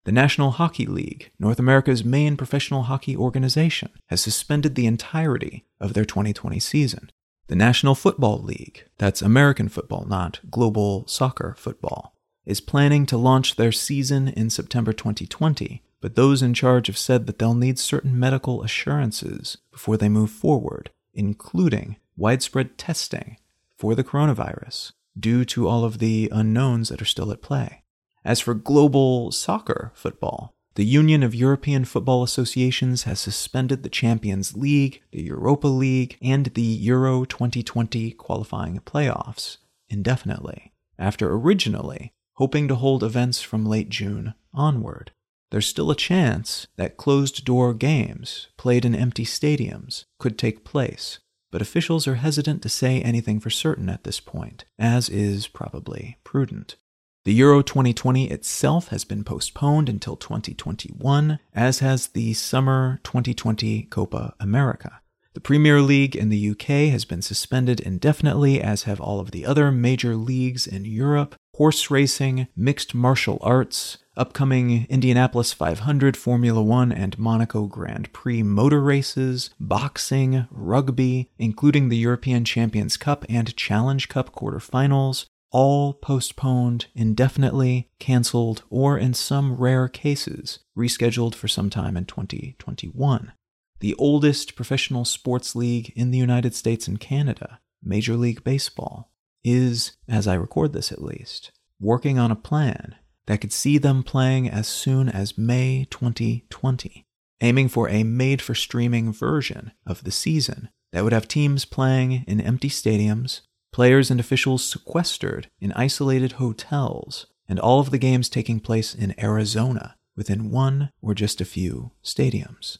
The 0.04 0.12
National 0.12 0.52
Hockey 0.52 0.86
League, 0.86 1.30
North 1.38 1.58
America's 1.58 2.04
main 2.04 2.36
professional 2.36 2.84
hockey 2.84 3.16
organization, 3.16 3.90
has 4.06 4.22
suspended 4.22 4.74
the 4.74 4.86
entirety 4.86 5.66
of 5.78 5.92
their 5.92 6.06
2020 6.06 6.58
season. 6.58 7.10
The 7.48 7.56
National 7.56 7.94
Football 7.94 8.40
League, 8.42 8.84
that's 8.96 9.20
American 9.20 9.68
football, 9.68 10.06
not 10.06 10.40
global 10.50 11.06
soccer 11.06 11.54
football, 11.58 12.14
is 12.46 12.60
planning 12.60 13.04
to 13.06 13.18
launch 13.18 13.56
their 13.56 13.72
season 13.72 14.28
in 14.28 14.48
September 14.48 14.92
2020, 14.92 15.82
but 16.00 16.14
those 16.14 16.42
in 16.42 16.54
charge 16.54 16.86
have 16.86 16.98
said 16.98 17.26
that 17.26 17.38
they'll 17.38 17.54
need 17.54 17.78
certain 17.78 18.18
medical 18.18 18.62
assurances 18.62 19.58
before 19.70 19.96
they 19.96 20.08
move 20.08 20.30
forward, 20.30 20.90
including 21.12 21.96
widespread 22.16 22.78
testing 22.78 23.36
for 23.76 23.94
the 23.94 24.04
coronavirus 24.04 24.92
due 25.18 25.44
to 25.44 25.68
all 25.68 25.84
of 25.84 25.98
the 25.98 26.28
unknowns 26.32 26.88
that 26.88 27.02
are 27.02 27.06
still 27.06 27.32
at 27.32 27.42
play. 27.42 27.82
As 28.24 28.40
for 28.40 28.54
global 28.54 29.32
soccer 29.32 29.92
football, 29.94 30.54
the 30.74 30.84
Union 30.84 31.22
of 31.22 31.34
European 31.34 31.84
Football 31.84 32.22
Associations 32.22 33.02
has 33.02 33.18
suspended 33.18 33.82
the 33.82 33.88
Champions 33.88 34.56
League, 34.56 35.02
the 35.10 35.22
Europa 35.22 35.66
League, 35.66 36.16
and 36.22 36.46
the 36.46 36.62
Euro 36.62 37.24
2020 37.24 38.12
qualifying 38.12 38.78
playoffs 38.80 39.56
indefinitely, 39.88 40.72
after 40.98 41.32
originally 41.32 42.12
hoping 42.34 42.68
to 42.68 42.76
hold 42.76 43.02
events 43.02 43.42
from 43.42 43.66
late 43.66 43.88
June 43.88 44.34
onward. 44.54 45.12
There's 45.50 45.66
still 45.66 45.90
a 45.90 45.96
chance 45.96 46.68
that 46.76 46.96
closed 46.96 47.44
door 47.44 47.74
games, 47.74 48.48
played 48.56 48.84
in 48.84 48.94
empty 48.94 49.24
stadiums, 49.24 50.04
could 50.18 50.38
take 50.38 50.64
place, 50.64 51.18
but 51.50 51.60
officials 51.60 52.06
are 52.06 52.16
hesitant 52.16 52.62
to 52.62 52.68
say 52.68 53.00
anything 53.00 53.40
for 53.40 53.50
certain 53.50 53.88
at 53.88 54.04
this 54.04 54.20
point, 54.20 54.64
as 54.78 55.08
is 55.08 55.48
probably 55.48 56.18
prudent. 56.22 56.76
The 57.24 57.34
Euro 57.34 57.62
2020 57.62 58.30
itself 58.30 58.88
has 58.88 59.04
been 59.04 59.24
postponed 59.24 59.88
until 59.88 60.16
2021, 60.16 61.40
as 61.52 61.80
has 61.80 62.08
the 62.08 62.32
Summer 62.32 63.00
2020 63.02 63.82
Copa 63.84 64.34
America. 64.38 65.00
The 65.34 65.40
Premier 65.40 65.82
League 65.82 66.16
in 66.16 66.28
the 66.28 66.50
UK 66.50 66.90
has 66.90 67.04
been 67.04 67.22
suspended 67.22 67.78
indefinitely, 67.78 68.60
as 68.60 68.84
have 68.84 69.00
all 69.00 69.20
of 69.20 69.32
the 69.32 69.44
other 69.44 69.70
major 69.70 70.16
leagues 70.16 70.66
in 70.66 70.84
Europe. 70.84 71.34
Horse 71.54 71.90
racing, 71.90 72.48
mixed 72.56 72.94
martial 72.94 73.38
arts, 73.42 73.98
upcoming 74.20 74.86
Indianapolis 74.90 75.54
500, 75.54 76.14
Formula 76.14 76.62
One, 76.62 76.92
and 76.92 77.18
Monaco 77.18 77.64
Grand 77.64 78.12
Prix 78.12 78.42
motor 78.42 78.82
races, 78.82 79.48
boxing, 79.58 80.46
rugby, 80.50 81.30
including 81.38 81.88
the 81.88 81.96
European 81.96 82.44
Champions 82.44 82.98
Cup 82.98 83.24
and 83.30 83.56
Challenge 83.56 84.10
Cup 84.10 84.34
quarterfinals, 84.34 85.24
all 85.50 85.94
postponed 85.94 86.86
indefinitely, 86.94 87.88
canceled, 87.98 88.62
or 88.68 88.98
in 88.98 89.14
some 89.14 89.54
rare 89.54 89.88
cases, 89.88 90.58
rescheduled 90.76 91.34
for 91.34 91.48
some 91.48 91.70
time 91.70 91.96
in 91.96 92.04
2021. 92.04 93.32
The 93.80 93.94
oldest 93.94 94.54
professional 94.54 95.06
sports 95.06 95.56
league 95.56 95.94
in 95.96 96.10
the 96.10 96.18
United 96.18 96.54
States 96.54 96.86
and 96.86 97.00
Canada, 97.00 97.58
Major 97.82 98.16
League 98.16 98.44
Baseball, 98.44 99.10
is, 99.42 99.92
as 100.06 100.28
I 100.28 100.34
record 100.34 100.74
this 100.74 100.92
at 100.92 101.02
least, 101.02 101.52
working 101.80 102.18
on 102.18 102.30
a 102.30 102.36
plan 102.36 102.96
that 103.26 103.40
could 103.40 103.52
see 103.52 103.78
them 103.78 104.02
playing 104.02 104.48
as 104.48 104.66
soon 104.66 105.08
as 105.08 105.38
May 105.38 105.86
2020, 105.90 107.04
aiming 107.40 107.68
for 107.68 107.88
a 107.88 108.02
made 108.02 108.42
for 108.42 108.54
streaming 108.54 109.12
version 109.12 109.72
of 109.86 110.04
the 110.04 110.10
season 110.10 110.68
that 110.92 111.04
would 111.04 111.12
have 111.12 111.28
teams 111.28 111.64
playing 111.64 112.24
in 112.26 112.40
empty 112.40 112.68
stadiums 112.68 113.42
players 113.72 114.10
and 114.10 114.20
officials 114.20 114.64
sequestered 114.64 115.48
in 115.60 115.72
isolated 115.72 116.32
hotels, 116.32 117.26
and 117.48 117.58
all 117.58 117.80
of 117.80 117.90
the 117.90 117.98
games 117.98 118.28
taking 118.28 118.60
place 118.60 118.94
in 118.94 119.18
Arizona 119.22 119.96
within 120.16 120.50
one 120.50 120.90
or 121.00 121.14
just 121.14 121.40
a 121.40 121.44
few 121.44 121.92
stadiums. 122.04 122.78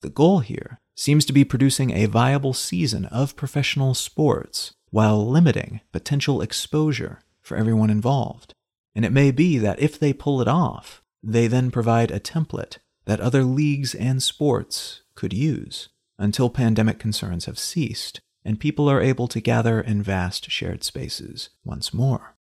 The 0.00 0.10
goal 0.10 0.40
here 0.40 0.78
seems 0.94 1.24
to 1.26 1.32
be 1.32 1.44
producing 1.44 1.90
a 1.90 2.06
viable 2.06 2.54
season 2.54 3.06
of 3.06 3.36
professional 3.36 3.94
sports 3.94 4.72
while 4.90 5.28
limiting 5.28 5.80
potential 5.92 6.40
exposure 6.40 7.20
for 7.40 7.56
everyone 7.56 7.90
involved. 7.90 8.54
And 8.98 9.04
it 9.04 9.12
may 9.12 9.30
be 9.30 9.58
that 9.58 9.78
if 9.78 9.96
they 9.96 10.12
pull 10.12 10.40
it 10.40 10.48
off, 10.48 11.04
they 11.22 11.46
then 11.46 11.70
provide 11.70 12.10
a 12.10 12.18
template 12.18 12.78
that 13.04 13.20
other 13.20 13.44
leagues 13.44 13.94
and 13.94 14.20
sports 14.20 15.02
could 15.14 15.32
use 15.32 15.88
until 16.18 16.50
pandemic 16.50 16.98
concerns 16.98 17.44
have 17.44 17.60
ceased 17.60 18.20
and 18.44 18.58
people 18.58 18.90
are 18.90 19.00
able 19.00 19.28
to 19.28 19.40
gather 19.40 19.80
in 19.80 20.02
vast 20.02 20.50
shared 20.50 20.82
spaces 20.82 21.50
once 21.64 21.94
more. 21.94 22.34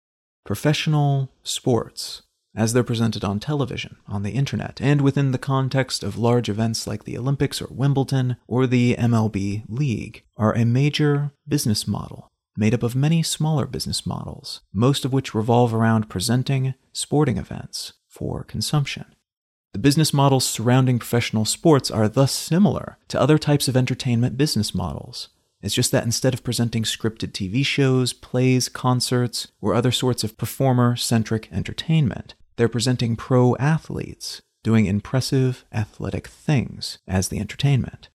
Professional 0.45 1.29
sports, 1.43 2.23
as 2.55 2.73
they're 2.73 2.85
presented 2.85 3.25
on 3.25 3.41
television, 3.41 3.97
on 4.07 4.23
the 4.23 4.31
internet, 4.31 4.81
and 4.81 5.01
within 5.01 5.33
the 5.33 5.39
context 5.39 6.05
of 6.05 6.17
large 6.17 6.49
events 6.49 6.87
like 6.87 7.03
the 7.03 7.19
Olympics 7.19 7.61
or 7.61 7.67
Wimbledon 7.69 8.37
or 8.47 8.69
the 8.69 8.95
MLB 8.95 9.65
League, 9.69 10.23
are 10.37 10.55
a 10.55 10.65
major 10.65 11.33
business 11.49 11.89
model 11.89 12.31
made 12.57 12.75
up 12.75 12.83
of 12.83 12.95
many 12.95 13.23
smaller 13.23 13.67
business 13.67 14.07
models, 14.07 14.61
most 14.73 15.05
of 15.05 15.13
which 15.13 15.35
revolve 15.35 15.75
around 15.75 16.09
presenting 16.09 16.75
sporting 16.93 17.37
events 17.37 17.95
for 18.09 18.45
consumption. 18.45 19.07
The 19.73 19.79
business 19.79 20.15
models 20.15 20.47
surrounding 20.47 20.99
professional 20.99 21.45
sports 21.45 21.91
are 21.91 22.09
thus 22.09 22.33
similar 22.33 22.99
to 23.09 23.21
other 23.21 23.39
types 23.39 23.67
of 23.67 23.77
entertainment 23.77 24.37
business 24.37 24.75
models, 24.75 25.31
it's 25.65 25.75
just 25.75 25.93
that 25.93 26.05
instead 26.05 26.35
of 26.35 26.45
presenting 26.45 26.83
scripted 26.83 27.33
TV 27.33 27.65
shows, 27.65 28.13
plays, 28.13 28.69
concerts, 28.69 29.49
or 29.63 29.73
other 29.73 29.91
sorts 29.91 30.23
of 30.23 30.37
performer 30.37 30.95
centric 30.95 31.51
entertainment, 31.51 32.35
they're 32.57 32.69
presenting 32.69 33.17
pro 33.17 33.57
athletes 33.57 34.43
doing 34.63 34.85
impressive 34.85 35.65
athletic 35.73 36.29
things 36.29 36.99
as 37.09 37.29
the 37.29 37.39
entertainment. 37.39 38.11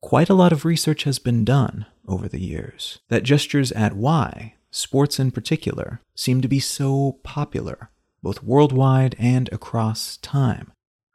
Quite 0.00 0.30
a 0.30 0.34
lot 0.34 0.52
of 0.52 0.64
research 0.64 1.02
has 1.02 1.18
been 1.18 1.44
done 1.44 1.86
over 2.10 2.28
the 2.28 2.40
years 2.40 2.98
that 3.08 3.22
gestures 3.22 3.72
at 3.72 3.94
why 3.96 4.54
sports 4.70 5.18
in 5.18 5.30
particular 5.30 6.00
seem 6.14 6.40
to 6.40 6.48
be 6.48 6.60
so 6.60 7.18
popular, 7.22 7.90
both 8.22 8.42
worldwide 8.42 9.16
and 9.18 9.48
across 9.52 10.16
time. 10.18 10.72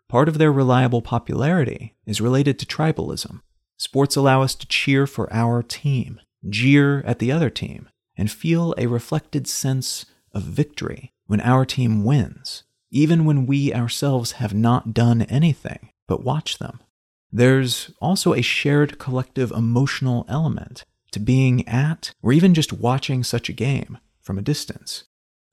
Part 0.09 0.27
of 0.27 0.37
their 0.37 0.51
reliable 0.51 1.01
popularity 1.01 1.95
is 2.05 2.21
related 2.21 2.57
to 2.59 2.65
tribalism, 2.65 3.41
Sports 3.77 4.15
allow 4.15 4.41
us 4.41 4.55
to 4.55 4.67
cheer 4.67 5.05
for 5.05 5.31
our 5.33 5.61
team, 5.61 6.21
jeer 6.47 7.01
at 7.01 7.19
the 7.19 7.31
other 7.31 7.49
team, 7.49 7.89
and 8.17 8.31
feel 8.31 8.73
a 8.77 8.87
reflected 8.87 9.47
sense 9.47 10.05
of 10.31 10.43
victory 10.43 11.11
when 11.27 11.41
our 11.41 11.65
team 11.65 12.05
wins, 12.05 12.63
even 12.89 13.25
when 13.25 13.45
we 13.45 13.73
ourselves 13.73 14.33
have 14.33 14.53
not 14.53 14.93
done 14.93 15.23
anything 15.23 15.89
but 16.07 16.23
watch 16.23 16.59
them. 16.59 16.79
There's 17.35 17.91
also 17.99 18.33
a 18.33 18.41
shared 18.41 18.97
collective 18.97 19.51
emotional 19.51 20.25
element 20.29 20.85
to 21.11 21.19
being 21.19 21.67
at 21.67 22.13
or 22.23 22.31
even 22.31 22.53
just 22.53 22.71
watching 22.71 23.25
such 23.25 23.49
a 23.49 23.53
game 23.53 23.97
from 24.21 24.37
a 24.37 24.41
distance, 24.41 25.03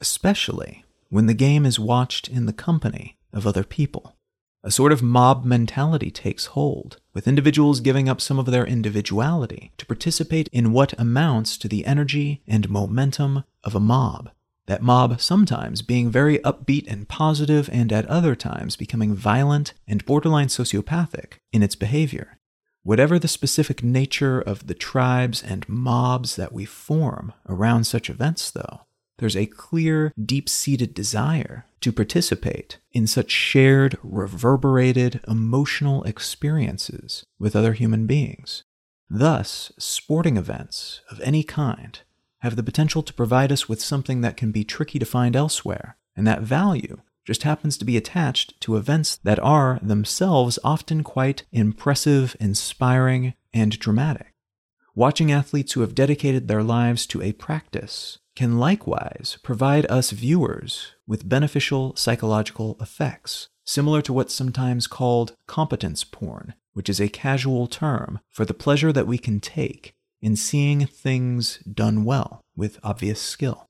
especially 0.01 0.85
when 1.09 1.27
the 1.27 1.35
game 1.35 1.67
is 1.67 1.81
watched 1.81 2.29
in 2.29 2.47
the 2.47 2.53
company 2.53 3.17
of 3.33 3.49
other 3.49 3.65
people. 3.65 4.15
A 4.63 4.71
sort 4.71 4.93
of 4.93 5.03
mob 5.03 5.45
mentality 5.45 6.13
takes 6.13 6.47
hold, 6.55 6.99
with 7.15 7.27
individuals 7.27 7.81
giving 7.81 8.09
up 8.09 8.21
some 8.21 8.39
of 8.39 8.47
their 8.47 8.65
individuality 8.65 9.73
to 9.77 9.85
participate 9.85 10.49
in 10.53 10.73
what 10.73 10.97
amounts 11.01 11.59
to 11.59 11.67
the 11.67 11.85
energy 11.85 12.43
and 12.47 12.71
momentum 12.71 13.43
of 13.65 13.75
a 13.75 13.81
mob. 13.81 14.31
That 14.67 14.83
mob 14.83 15.21
sometimes 15.21 15.83
being 15.83 16.11
very 16.11 16.39
upbeat 16.39 16.87
and 16.87 17.09
positive, 17.09 17.69
and 17.73 17.93
at 17.93 18.07
other 18.07 18.35
times 18.35 18.77
becoming 18.77 19.15
violent 19.15 19.75
and 19.89 20.05
borderline 20.05 20.49
sociopathic 20.49 21.35
in 21.53 21.63
its 21.63 21.75
behavior. 21.75 22.39
Whatever 22.85 23.19
the 23.19 23.29
specific 23.29 23.83
nature 23.83 24.41
of 24.41 24.67
the 24.67 24.75
tribes 24.75 25.43
and 25.43 25.69
mobs 25.69 26.37
that 26.37 26.53
we 26.53 26.65
form 26.65 27.33
around 27.49 27.85
such 27.85 28.11
events, 28.11 28.51
though, 28.51 28.83
there's 29.19 29.37
a 29.37 29.47
clear, 29.47 30.13
deep 30.21 30.49
seated 30.49 30.95
desire 30.95 31.65
to 31.81 31.93
participate 31.93 32.79
in 32.93 33.07
such 33.07 33.31
shared, 33.31 33.97
reverberated 34.03 35.21
emotional 35.29 36.03
experiences 36.05 37.25
with 37.39 37.55
other 37.55 37.73
human 37.73 38.07
beings. 38.07 38.65
Thus, 39.09 39.73
sporting 39.79 40.37
events 40.37 41.03
of 41.11 41.21
any 41.21 41.45
kind 41.45 42.01
have 42.43 42.57
the 42.57 42.63
potential 42.63 43.03
to 43.03 43.15
provide 43.15 43.53
us 43.53 43.69
with 43.69 43.81
something 43.81 44.21
that 44.21 44.37
can 44.37 44.51
be 44.51 44.65
tricky 44.65 44.99
to 44.99 45.07
find 45.07 45.37
elsewhere, 45.37 45.97
and 46.17 46.27
that 46.27 46.43
value 46.43 47.01
just 47.25 47.45
happens 47.45 47.79
to 47.79 47.85
be 47.85 47.97
attached 47.97 48.61
to 48.61 48.77
events 48.77 49.17
that 49.17 49.39
are 49.39 49.79
themselves 49.81 50.59
often 50.65 51.05
quite 51.05 51.45
impressive, 51.53 52.37
inspiring, 52.41 53.35
and 53.55 53.79
dramatic. 53.79 54.35
Watching 54.95 55.31
athletes 55.31 55.73
who 55.73 55.83
have 55.83 55.95
dedicated 55.95 56.49
their 56.49 56.65
lives 56.65 57.07
to 57.07 57.23
a 57.23 57.33
practice 57.33 58.19
can 58.35 58.59
likewise 58.59 59.39
provide 59.45 59.89
us 59.91 60.11
viewers 60.11 60.93
with 61.07 61.29
beneficial 61.29 61.95
psychological 61.95 62.77
effects, 62.81 63.49
similar 63.65 64.03
to 64.03 64.13
what's 64.13 64.35
sometimes 64.35 64.89
called 64.89 65.37
competence 65.47 66.03
porn, 66.03 66.55
which 66.73 66.89
is 66.89 67.01
a 67.01 67.09
casual 67.09 67.69
term 67.69 68.19
for 68.29 68.45
the 68.45 68.55
pleasure 68.55 68.93
that 68.93 69.07
we 69.07 69.17
can 69.17 69.39
take 69.39 69.95
in 70.23 70.37
seeing 70.37 70.87
things 70.87 71.59
done 71.59 72.05
well 72.05 72.41
with 72.57 72.79
obvious 72.83 73.21
skill. 73.21 73.67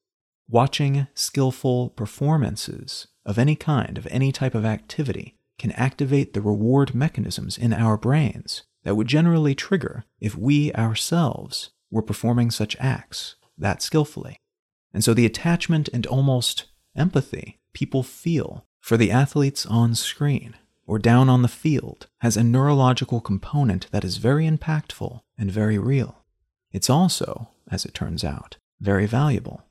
Watching 0.49 1.07
skillful 1.15 1.89
performances 1.91 3.09
of 3.25 3.39
any 3.39 3.57
kind, 3.57 3.97
of 3.97 4.07
any 4.11 4.31
type 4.31 4.55
of 4.55 4.65
activity, 4.65 5.39
can 5.59 5.73
activate 5.73 6.35
the 6.35 6.43
reward 6.43 6.95
mechanisms 6.95 7.57
in 7.57 7.73
our 7.73 7.97
brains 7.97 8.65
that 8.85 8.97
would 8.97 9.07
generally 9.07 9.55
trigger 9.55 10.05
if 10.21 10.37
we 10.37 10.73
ourselves 10.75 11.71
were 11.91 12.03
performing 12.03 12.51
such 12.51 12.77
acts 12.79 13.37
that 13.57 13.81
skillfully. 13.81 14.37
And 14.93 15.03
so 15.03 15.15
the 15.15 15.27
attachment 15.27 15.89
and 15.93 16.07
almost 16.07 16.67
empathy 16.97 17.61
people 17.73 18.03
feel 18.03 18.67
for 18.81 18.97
the 18.97 19.11
athletes 19.11 19.65
on 19.65 19.95
screen 19.95 20.57
or 20.87 20.99
down 20.99 21.29
on 21.29 21.43
the 21.43 21.49
field 21.49 22.09
has 22.19 22.37
a 22.37 22.45
neurological 22.45 23.21
component 23.21 23.91
that 23.93 24.05
is 24.05 24.17
very 24.17 24.47
impactful 24.47 25.21
and 25.39 25.51
very 25.51 25.79
real. 25.79 26.22
It's 26.73 26.91
also, 26.91 27.49
as 27.71 27.85
it 27.85 27.95
turns 27.95 28.25
out, 28.25 28.57
very 28.81 29.07
valuable. 29.07 29.63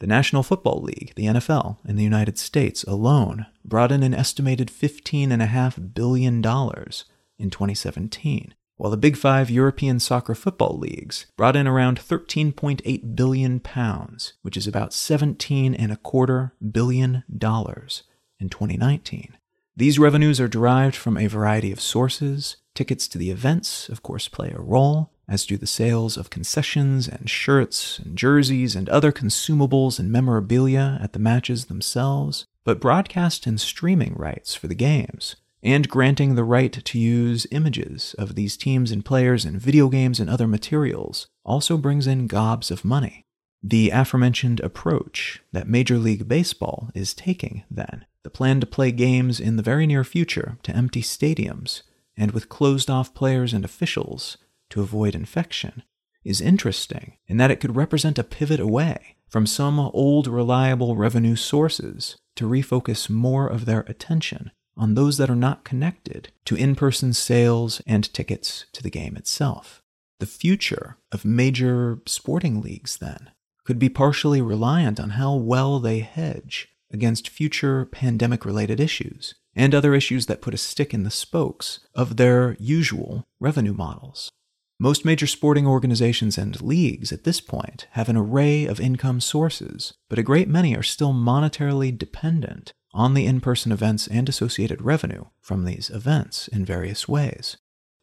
The 0.00 0.06
National 0.06 0.42
Football 0.42 0.82
League, 0.82 1.12
the 1.16 1.26
NFL, 1.26 1.78
in 1.84 1.96
the 1.96 2.04
United 2.04 2.38
States 2.38 2.84
alone 2.84 3.46
brought 3.64 3.90
in 3.90 4.02
an 4.02 4.14
estimated 4.14 4.68
$15.5 4.68 5.94
billion 5.94 6.34
in 6.36 7.50
2017, 7.50 8.54
while 8.76 8.90
the 8.90 8.96
Big 8.96 9.16
Five 9.16 9.50
European 9.50 9.98
soccer 9.98 10.36
football 10.36 10.78
leagues 10.78 11.26
brought 11.36 11.56
in 11.56 11.66
around 11.66 11.98
13.8 11.98 13.16
billion 13.16 13.58
pounds, 13.58 14.34
which 14.42 14.56
is 14.56 14.68
about 14.68 14.92
17 14.92 15.74
and 15.74 15.90
a 15.90 15.96
quarter 15.96 16.54
billion 16.70 17.24
dollars 17.36 18.04
in 18.38 18.48
2019. 18.48 19.36
These 19.76 19.98
revenues 19.98 20.40
are 20.40 20.48
derived 20.48 20.96
from 20.96 21.16
a 21.16 21.26
variety 21.26 21.72
of 21.72 21.80
sources. 21.80 22.56
Tickets 22.74 23.08
to 23.08 23.18
the 23.18 23.30
events, 23.30 23.88
of 23.88 24.02
course, 24.02 24.28
play 24.28 24.50
a 24.50 24.60
role, 24.60 25.12
as 25.28 25.44
do 25.44 25.56
the 25.56 25.66
sales 25.66 26.16
of 26.16 26.30
concessions 26.30 27.06
and 27.06 27.28
shirts 27.28 27.98
and 27.98 28.16
jerseys 28.16 28.74
and 28.74 28.88
other 28.88 29.12
consumables 29.12 29.98
and 29.98 30.10
memorabilia 30.10 30.98
at 31.02 31.12
the 31.12 31.18
matches 31.18 31.66
themselves, 31.66 32.46
but 32.64 32.80
broadcast 32.80 33.46
and 33.46 33.60
streaming 33.60 34.14
rights 34.14 34.54
for 34.54 34.68
the 34.68 34.74
games, 34.74 35.36
and 35.62 35.88
granting 35.88 36.34
the 36.34 36.44
right 36.44 36.72
to 36.72 36.98
use 36.98 37.46
images 37.50 38.14
of 38.18 38.34
these 38.34 38.56
teams 38.56 38.90
and 38.90 39.04
players 39.04 39.44
in 39.44 39.58
video 39.58 39.88
games 39.88 40.18
and 40.18 40.30
other 40.30 40.46
materials 40.46 41.26
also 41.44 41.76
brings 41.76 42.06
in 42.06 42.26
gobs 42.26 42.70
of 42.70 42.84
money. 42.84 43.24
The 43.62 43.90
aforementioned 43.90 44.60
approach 44.60 45.42
that 45.52 45.68
Major 45.68 45.98
League 45.98 46.28
Baseball 46.28 46.90
is 46.94 47.12
taking, 47.12 47.64
then, 47.70 48.06
the 48.22 48.30
plan 48.30 48.60
to 48.60 48.66
play 48.66 48.92
games 48.92 49.40
in 49.40 49.56
the 49.56 49.62
very 49.62 49.86
near 49.86 50.04
future 50.04 50.58
to 50.62 50.76
empty 50.76 51.02
stadiums 51.02 51.82
and 52.16 52.30
with 52.30 52.48
closed 52.48 52.88
off 52.88 53.14
players 53.14 53.52
and 53.52 53.64
officials 53.64 54.38
to 54.70 54.82
avoid 54.82 55.14
infection, 55.14 55.82
is 56.24 56.40
interesting 56.40 57.16
in 57.26 57.36
that 57.36 57.50
it 57.50 57.60
could 57.60 57.76
represent 57.76 58.18
a 58.18 58.24
pivot 58.24 58.60
away 58.60 59.16
from 59.28 59.46
some 59.46 59.78
old 59.78 60.26
reliable 60.26 60.96
revenue 60.96 61.36
sources 61.36 62.16
to 62.36 62.48
refocus 62.48 63.10
more 63.10 63.46
of 63.46 63.64
their 63.64 63.80
attention 63.80 64.50
on 64.76 64.94
those 64.94 65.18
that 65.18 65.30
are 65.30 65.36
not 65.36 65.64
connected 65.64 66.30
to 66.44 66.54
in 66.54 66.74
person 66.74 67.12
sales 67.12 67.82
and 67.86 68.12
tickets 68.14 68.66
to 68.72 68.82
the 68.82 68.90
game 68.90 69.16
itself. 69.16 69.82
The 70.20 70.26
future 70.26 70.96
of 71.12 71.24
major 71.24 72.00
sporting 72.06 72.60
leagues, 72.60 72.96
then, 72.98 73.30
could 73.64 73.78
be 73.78 73.88
partially 73.88 74.40
reliant 74.40 74.98
on 74.98 75.10
how 75.10 75.34
well 75.34 75.78
they 75.78 76.00
hedge 76.00 76.68
against 76.90 77.28
future 77.28 77.84
pandemic 77.84 78.44
related 78.44 78.80
issues 78.80 79.34
and 79.54 79.74
other 79.74 79.94
issues 79.94 80.26
that 80.26 80.40
put 80.40 80.54
a 80.54 80.58
stick 80.58 80.94
in 80.94 81.02
the 81.02 81.10
spokes 81.10 81.80
of 81.94 82.16
their 82.16 82.56
usual 82.58 83.26
revenue 83.40 83.74
models. 83.74 84.30
Most 84.80 85.04
major 85.04 85.26
sporting 85.26 85.66
organizations 85.66 86.38
and 86.38 86.60
leagues 86.62 87.10
at 87.10 87.24
this 87.24 87.40
point 87.40 87.88
have 87.92 88.08
an 88.08 88.16
array 88.16 88.64
of 88.64 88.78
income 88.78 89.20
sources, 89.20 89.94
but 90.08 90.20
a 90.20 90.22
great 90.22 90.48
many 90.48 90.76
are 90.76 90.84
still 90.84 91.12
monetarily 91.12 91.96
dependent 91.96 92.72
on 92.94 93.14
the 93.14 93.26
in 93.26 93.40
person 93.40 93.72
events 93.72 94.06
and 94.06 94.28
associated 94.28 94.80
revenue 94.80 95.24
from 95.40 95.64
these 95.64 95.90
events 95.90 96.46
in 96.46 96.64
various 96.64 97.08
ways. 97.08 97.56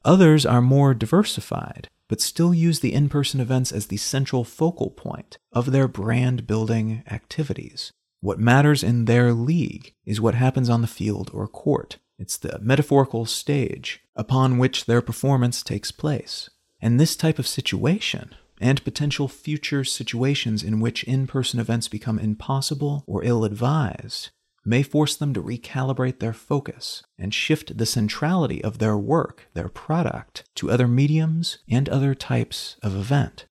Others 0.04 0.46
are 0.46 0.62
more 0.62 0.94
diversified, 0.94 1.88
but 2.10 2.20
still 2.20 2.54
use 2.54 2.82
the 2.82 2.94
in 2.94 3.08
person 3.08 3.40
events 3.40 3.72
as 3.72 3.88
the 3.88 3.98
central 3.98 4.44
focal 4.44 4.90
point 4.90 5.38
of 5.54 5.72
their 5.72 5.88
brand 5.88 6.46
building 6.46 7.04
activities. 7.10 7.94
What 8.20 8.38
matters 8.38 8.84
in 8.84 9.06
their 9.06 9.32
league 9.32 9.94
is 10.06 10.20
what 10.20 10.36
happens 10.36 10.70
on 10.70 10.82
the 10.82 10.88
field 10.88 11.32
or 11.34 11.48
court. 11.48 12.00
It's 12.20 12.38
the 12.38 12.60
metaphorical 12.62 13.26
stage 13.26 14.02
upon 14.14 14.58
which 14.58 14.86
their 14.86 15.02
performance 15.02 15.64
takes 15.64 15.92
place. 15.92 16.50
And 16.82 17.00
this 17.00 17.16
type 17.16 17.40
of 17.40 17.48
situation, 17.48 18.36
and 18.60 18.84
potential 18.84 19.28
future 19.28 19.84
situations 19.84 20.64
in 20.64 20.80
which 20.80 21.04
in 21.04 21.28
person 21.28 21.60
events 21.60 21.88
become 21.88 22.20
impossible 22.20 23.04
or 23.08 23.24
ill 23.24 23.44
advised, 23.44 24.30
may 24.66 24.82
force 24.82 25.16
them 25.16 25.34
to 25.34 25.44
recalibrate 25.44 26.20
their 26.20 26.34
focus 26.34 27.04
and 27.20 27.34
shift 27.34 27.78
the 27.78 27.86
centrality 27.86 28.64
of 28.64 28.80
their 28.80 28.98
work, 28.98 29.48
their 29.54 29.70
product, 29.70 30.44
to 30.56 30.72
other 30.72 30.88
mediums 30.88 31.60
and 31.70 31.88
other 31.88 32.16
types 32.16 32.78
of 32.82 32.96
event. 32.96 33.46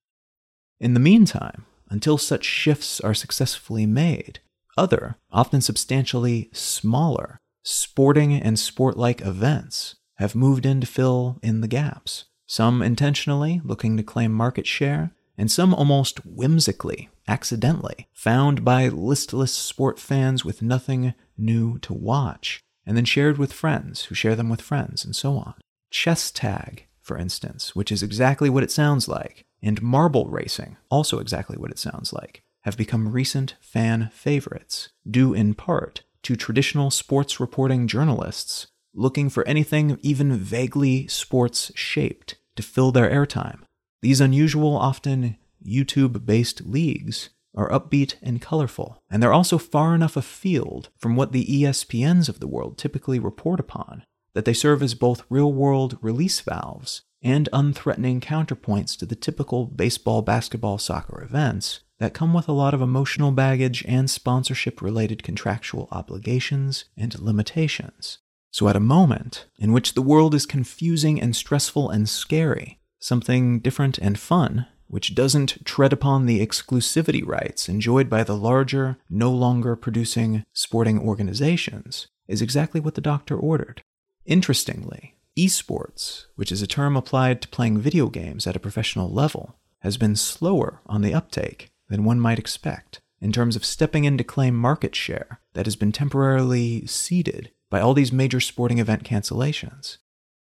In 0.80 0.94
the 0.94 1.00
meantime, 1.00 1.66
until 1.88 2.18
such 2.18 2.44
shifts 2.44 3.00
are 3.00 3.14
successfully 3.14 3.86
made, 3.86 4.40
other, 4.76 5.16
often 5.30 5.60
substantially 5.60 6.50
smaller, 6.52 7.40
sporting 7.62 8.32
and 8.34 8.58
sport 8.58 8.96
like 8.96 9.20
events 9.20 9.94
have 10.16 10.34
moved 10.34 10.66
in 10.66 10.80
to 10.80 10.86
fill 10.86 11.38
in 11.42 11.60
the 11.60 11.68
gaps, 11.68 12.24
some 12.46 12.82
intentionally 12.82 13.60
looking 13.64 13.96
to 13.96 14.02
claim 14.02 14.32
market 14.32 14.66
share, 14.66 15.12
and 15.36 15.50
some 15.50 15.74
almost 15.74 16.24
whimsically, 16.24 17.08
accidentally, 17.26 18.08
found 18.12 18.64
by 18.64 18.88
listless 18.88 19.52
sport 19.52 19.98
fans 19.98 20.44
with 20.44 20.62
nothing 20.62 21.14
new 21.36 21.78
to 21.78 21.92
watch, 21.92 22.60
and 22.86 22.96
then 22.96 23.04
shared 23.04 23.38
with 23.38 23.52
friends 23.52 24.04
who 24.04 24.14
share 24.14 24.36
them 24.36 24.48
with 24.48 24.60
friends, 24.60 25.04
and 25.04 25.16
so 25.16 25.36
on. 25.36 25.54
Chess 25.90 26.30
tag, 26.30 26.86
for 27.00 27.18
instance, 27.18 27.74
which 27.74 27.90
is 27.90 28.02
exactly 28.02 28.48
what 28.48 28.62
it 28.62 28.70
sounds 28.70 29.08
like, 29.08 29.44
and 29.62 29.82
marble 29.82 30.26
racing, 30.26 30.76
also 30.90 31.18
exactly 31.18 31.56
what 31.56 31.70
it 31.70 31.78
sounds 31.78 32.12
like, 32.12 32.42
have 32.62 32.76
become 32.76 33.12
recent 33.12 33.54
fan 33.60 34.10
favorites, 34.12 34.90
due 35.08 35.34
in 35.34 35.54
part 35.54 36.02
to 36.22 36.36
traditional 36.36 36.90
sports 36.90 37.38
reporting 37.38 37.86
journalists 37.86 38.68
looking 38.94 39.28
for 39.28 39.46
anything 39.46 39.98
even 40.02 40.36
vaguely 40.36 41.06
sports 41.08 41.72
shaped 41.74 42.36
to 42.56 42.62
fill 42.62 42.92
their 42.92 43.10
airtime 43.10 43.60
these 44.04 44.20
unusual, 44.20 44.76
often 44.76 45.38
YouTube 45.66 46.26
based 46.26 46.66
leagues 46.66 47.30
are 47.56 47.70
upbeat 47.70 48.16
and 48.22 48.38
colorful, 48.38 49.02
and 49.08 49.22
they're 49.22 49.32
also 49.32 49.56
far 49.56 49.94
enough 49.94 50.14
afield 50.14 50.90
from 50.98 51.16
what 51.16 51.32
the 51.32 51.46
ESPNs 51.46 52.28
of 52.28 52.38
the 52.38 52.46
world 52.46 52.76
typically 52.76 53.18
report 53.18 53.58
upon 53.58 54.04
that 54.34 54.44
they 54.44 54.52
serve 54.52 54.82
as 54.82 54.94
both 54.94 55.24
real 55.30 55.50
world 55.54 55.96
release 56.02 56.38
valves 56.40 57.00
and 57.22 57.48
unthreatening 57.50 58.20
counterpoints 58.20 58.94
to 58.98 59.06
the 59.06 59.16
typical 59.16 59.64
baseball, 59.64 60.20
basketball, 60.20 60.76
soccer 60.76 61.22
events 61.22 61.80
that 61.98 62.12
come 62.12 62.34
with 62.34 62.46
a 62.46 62.52
lot 62.52 62.74
of 62.74 62.82
emotional 62.82 63.32
baggage 63.32 63.82
and 63.88 64.10
sponsorship 64.10 64.82
related 64.82 65.22
contractual 65.22 65.88
obligations 65.90 66.84
and 66.94 67.18
limitations. 67.18 68.18
So, 68.54 68.68
at 68.68 68.76
a 68.76 68.90
moment 68.98 69.46
in 69.58 69.72
which 69.72 69.94
the 69.94 70.00
world 70.00 70.32
is 70.32 70.46
confusing 70.46 71.20
and 71.20 71.34
stressful 71.34 71.90
and 71.90 72.08
scary, 72.08 72.78
something 73.00 73.58
different 73.58 73.98
and 73.98 74.16
fun, 74.16 74.66
which 74.86 75.16
doesn't 75.16 75.64
tread 75.64 75.92
upon 75.92 76.26
the 76.26 76.38
exclusivity 76.38 77.26
rights 77.26 77.68
enjoyed 77.68 78.08
by 78.08 78.22
the 78.22 78.36
larger, 78.36 78.96
no 79.10 79.32
longer 79.32 79.74
producing 79.74 80.44
sporting 80.52 81.00
organizations, 81.00 82.06
is 82.28 82.40
exactly 82.40 82.78
what 82.78 82.94
the 82.94 83.00
doctor 83.00 83.36
ordered. 83.36 83.82
Interestingly, 84.24 85.16
esports, 85.36 86.26
which 86.36 86.52
is 86.52 86.62
a 86.62 86.68
term 86.68 86.96
applied 86.96 87.42
to 87.42 87.48
playing 87.48 87.78
video 87.78 88.08
games 88.08 88.46
at 88.46 88.54
a 88.54 88.60
professional 88.60 89.10
level, 89.10 89.56
has 89.80 89.96
been 89.96 90.14
slower 90.14 90.80
on 90.86 91.02
the 91.02 91.12
uptake 91.12 91.72
than 91.88 92.04
one 92.04 92.20
might 92.20 92.38
expect 92.38 93.00
in 93.20 93.32
terms 93.32 93.56
of 93.56 93.64
stepping 93.64 94.04
in 94.04 94.16
to 94.16 94.22
claim 94.22 94.54
market 94.54 94.94
share 94.94 95.40
that 95.54 95.66
has 95.66 95.74
been 95.74 95.90
temporarily 95.90 96.86
ceded 96.86 97.50
by 97.74 97.80
all 97.80 97.92
these 97.92 98.12
major 98.12 98.38
sporting 98.38 98.78
event 98.78 99.02
cancellations. 99.02 99.96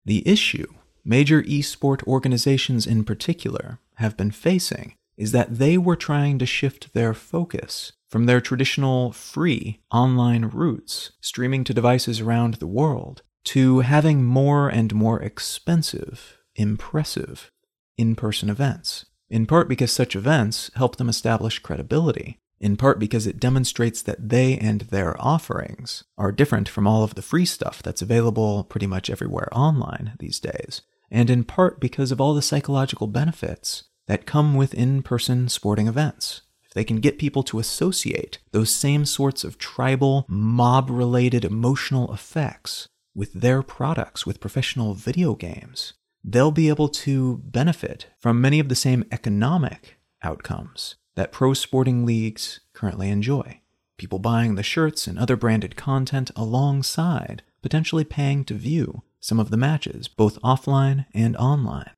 The 0.04 0.28
issue 0.28 0.68
major 1.06 1.42
esport 1.44 2.06
organizations 2.06 2.86
in 2.86 3.06
particular 3.06 3.80
have 3.96 4.18
been 4.18 4.32
facing 4.32 4.96
is 5.16 5.32
that 5.32 5.58
they 5.58 5.78
were 5.78 5.96
trying 5.96 6.40
to 6.40 6.46
shift 6.46 6.94
their 6.94 7.14
focus 7.14 7.94
from 8.10 8.26
their 8.26 8.42
traditional 8.42 9.14
free 9.14 9.80
online 9.94 10.44
routes, 10.44 11.14
streaming 11.22 11.64
to 11.64 11.74
devices 11.74 12.20
around 12.20 12.56
the 12.56 12.68
world, 12.68 13.22
to 13.46 13.80
having 13.80 14.26
more 14.26 14.68
and 14.68 14.94
more 14.94 15.22
expensive, 15.22 16.38
impressive 16.58 17.50
in 17.98 18.14
person 18.14 18.50
events. 18.50 19.06
In 19.30 19.46
part 19.46 19.70
because 19.70 19.94
such 19.94 20.18
events 20.18 20.70
help 20.76 20.98
them 20.98 21.08
establish 21.08 21.60
credibility, 21.60 22.40
in 22.62 22.78
part 22.78 23.00
because 23.00 23.26
it 23.26 23.40
demonstrates 23.40 24.04
that 24.04 24.30
they 24.30 24.56
and 24.58 24.82
their 24.82 25.20
offerings 25.20 26.04
are 26.18 26.32
different 26.32 26.70
from 26.70 26.86
all 26.88 27.04
of 27.04 27.16
the 27.16 27.22
free 27.22 27.44
stuff 27.44 27.82
that's 27.82 28.04
available 28.04 28.64
pretty 28.64 28.86
much 28.86 29.10
everywhere 29.10 29.50
online 29.52 30.14
these 30.20 30.40
days, 30.40 30.84
and 31.10 31.30
in 31.30 31.44
part 31.44 31.80
because 31.80 32.12
of 32.12 32.22
all 32.22 32.36
the 32.36 32.42
psychological 32.42 33.08
benefits 33.08 33.86
that 34.08 34.28
come 34.28 34.54
with 34.54 34.76
in 34.76 35.02
person 35.02 35.50
sporting 35.50 35.88
events. 35.88 36.42
If 36.64 36.76
they 36.76 36.84
can 36.84 37.00
get 37.00 37.18
people 37.18 37.44
to 37.44 37.60
associate 37.60 38.38
those 38.52 38.70
same 38.70 39.06
sorts 39.06 39.44
of 39.44 39.58
tribal, 39.58 40.26
mob 40.30 40.90
related 40.90 41.44
emotional 41.44 42.14
effects 42.14 42.88
with 43.16 43.34
their 43.34 43.64
products, 43.64 44.26
with 44.26 44.40
professional 44.40 44.94
video 44.94 45.34
games, 45.34 45.94
they'll 46.24 46.52
be 46.52 46.70
able 46.70 46.90
to 46.90 47.38
benefit 47.44 48.06
from 48.20 48.40
many 48.40 48.60
of 48.60 48.70
the 48.70 48.76
same 48.76 49.04
economic 49.12 49.98
outcomes 50.24 50.96
that 51.16 51.32
pro 51.32 51.54
sporting 51.54 52.06
leagues 52.06 52.60
currently 52.74 53.10
enjoy. 53.10 53.62
People 53.98 54.20
buying 54.20 54.56
the 54.56 54.64
shirts 54.64 55.08
and 55.08 55.20
other 55.20 55.36
branded 55.36 55.76
content 55.76 56.32
alongside 56.36 57.44
potentially 57.62 58.04
paying 58.04 58.44
to 58.46 58.54
view 58.54 59.04
some 59.20 59.40
of 59.40 59.52
the 59.52 59.58
matches, 59.58 60.08
both 60.08 60.42
offline 60.42 61.06
and 61.14 61.38
online. 61.38 61.92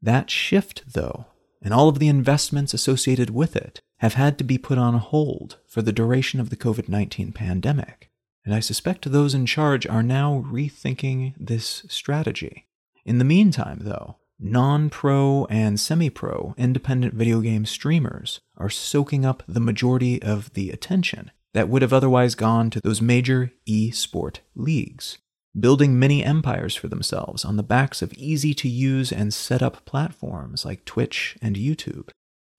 That 0.00 0.30
shift, 0.30 0.84
though, 0.94 1.26
and 1.60 1.74
all 1.74 1.88
of 1.88 1.98
the 1.98 2.08
investments 2.08 2.72
associated 2.72 3.30
with 3.30 3.56
it 3.56 3.80
have 3.98 4.14
had 4.14 4.38
to 4.38 4.44
be 4.44 4.56
put 4.56 4.78
on 4.78 4.94
hold 4.94 5.58
for 5.66 5.82
the 5.82 5.92
duration 5.92 6.40
of 6.40 6.50
the 6.50 6.56
COVID 6.56 6.88
19 6.88 7.32
pandemic. 7.32 8.10
And 8.44 8.54
I 8.54 8.60
suspect 8.60 9.10
those 9.10 9.34
in 9.34 9.44
charge 9.44 9.86
are 9.86 10.02
now 10.02 10.44
rethinking 10.46 11.34
this 11.38 11.84
strategy. 11.88 12.66
In 13.04 13.18
the 13.18 13.24
meantime, 13.24 13.80
though, 13.82 14.16
non 14.40 14.88
pro 14.90 15.44
and 15.46 15.78
semi 15.78 16.10
pro 16.10 16.54
independent 16.56 17.14
video 17.14 17.40
game 17.40 17.66
streamers 17.66 18.40
are 18.56 18.70
soaking 18.70 19.24
up 19.24 19.42
the 19.46 19.60
majority 19.60 20.22
of 20.22 20.52
the 20.54 20.70
attention 20.70 21.30
that 21.52 21.68
would 21.68 21.82
have 21.82 21.92
otherwise 21.92 22.34
gone 22.34 22.70
to 22.70 22.80
those 22.80 23.02
major 23.02 23.52
e 23.66 23.90
sport 23.90 24.40
leagues, 24.54 25.18
building 25.58 25.98
mini 25.98 26.24
empires 26.24 26.74
for 26.74 26.88
themselves 26.88 27.44
on 27.44 27.56
the 27.56 27.62
backs 27.62 28.02
of 28.02 28.12
easy 28.14 28.54
to 28.54 28.68
use 28.68 29.12
and 29.12 29.34
set 29.34 29.62
up 29.62 29.84
platforms 29.84 30.64
like 30.64 30.84
Twitch 30.84 31.36
and 31.42 31.56
YouTube. 31.56 32.08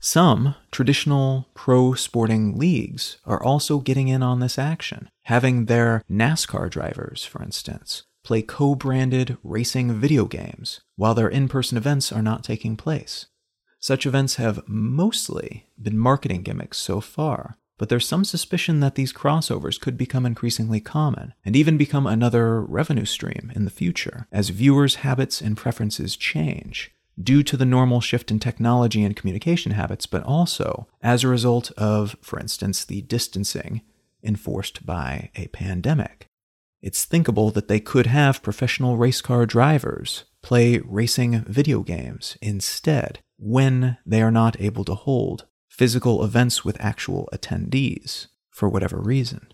Some 0.03 0.55
traditional 0.71 1.47
pro 1.53 1.93
sporting 1.93 2.57
leagues 2.57 3.17
are 3.23 3.41
also 3.41 3.79
getting 3.79 4.07
in 4.07 4.23
on 4.23 4.39
this 4.39 4.57
action, 4.57 5.09
having 5.23 5.65
their 5.65 6.03
NASCAR 6.09 6.71
drivers, 6.71 7.23
for 7.23 7.43
instance, 7.43 8.03
play 8.23 8.41
co 8.41 8.75
branded 8.75 9.37
racing 9.43 9.93
video 9.93 10.25
games 10.25 10.81
while 10.95 11.13
their 11.13 11.29
in 11.29 11.47
person 11.47 11.77
events 11.77 12.11
are 12.11 12.21
not 12.21 12.43
taking 12.43 12.77
place. 12.77 13.27
Such 13.79 14.05
events 14.05 14.35
have 14.35 14.67
mostly 14.67 15.67
been 15.81 15.97
marketing 15.97 16.43
gimmicks 16.43 16.77
so 16.77 17.01
far, 17.01 17.57
but 17.79 17.89
there's 17.89 18.07
some 18.07 18.23
suspicion 18.23 18.79
that 18.79 18.93
these 18.93 19.11
crossovers 19.11 19.81
could 19.81 19.97
become 19.97 20.23
increasingly 20.23 20.79
common 20.79 21.33
and 21.43 21.55
even 21.55 21.77
become 21.77 22.05
another 22.05 22.61
revenue 22.61 23.05
stream 23.05 23.51
in 23.55 23.65
the 23.65 23.71
future 23.71 24.27
as 24.31 24.49
viewers' 24.49 24.95
habits 24.97 25.41
and 25.41 25.57
preferences 25.57 26.15
change 26.15 26.91
due 27.21 27.41
to 27.41 27.57
the 27.57 27.65
normal 27.65 27.99
shift 27.99 28.29
in 28.29 28.39
technology 28.39 29.03
and 29.03 29.15
communication 29.15 29.71
habits, 29.71 30.05
but 30.05 30.23
also 30.23 30.87
as 31.01 31.23
a 31.23 31.27
result 31.27 31.71
of, 31.71 32.15
for 32.21 32.39
instance, 32.39 32.85
the 32.85 33.01
distancing 33.01 33.81
enforced 34.23 34.85
by 34.85 35.31
a 35.35 35.47
pandemic. 35.47 36.27
It's 36.81 37.05
thinkable 37.05 37.51
that 37.51 37.67
they 37.67 37.79
could 37.79 38.07
have 38.07 38.41
professional 38.41 38.97
race 38.97 39.21
car 39.21 39.45
drivers 39.45 40.23
play 40.41 40.79
racing 40.79 41.41
video 41.41 41.81
games 41.81 42.37
instead 42.41 43.19
when 43.37 43.97
they 44.05 44.21
are 44.21 44.31
not 44.31 44.59
able 44.59 44.83
to 44.85 44.95
hold 44.95 45.45
physical 45.69 46.23
events 46.23 46.65
with 46.65 46.79
actual 46.79 47.29
attendees 47.33 48.27
for 48.49 48.67
whatever 48.67 48.99
reason. 48.99 49.53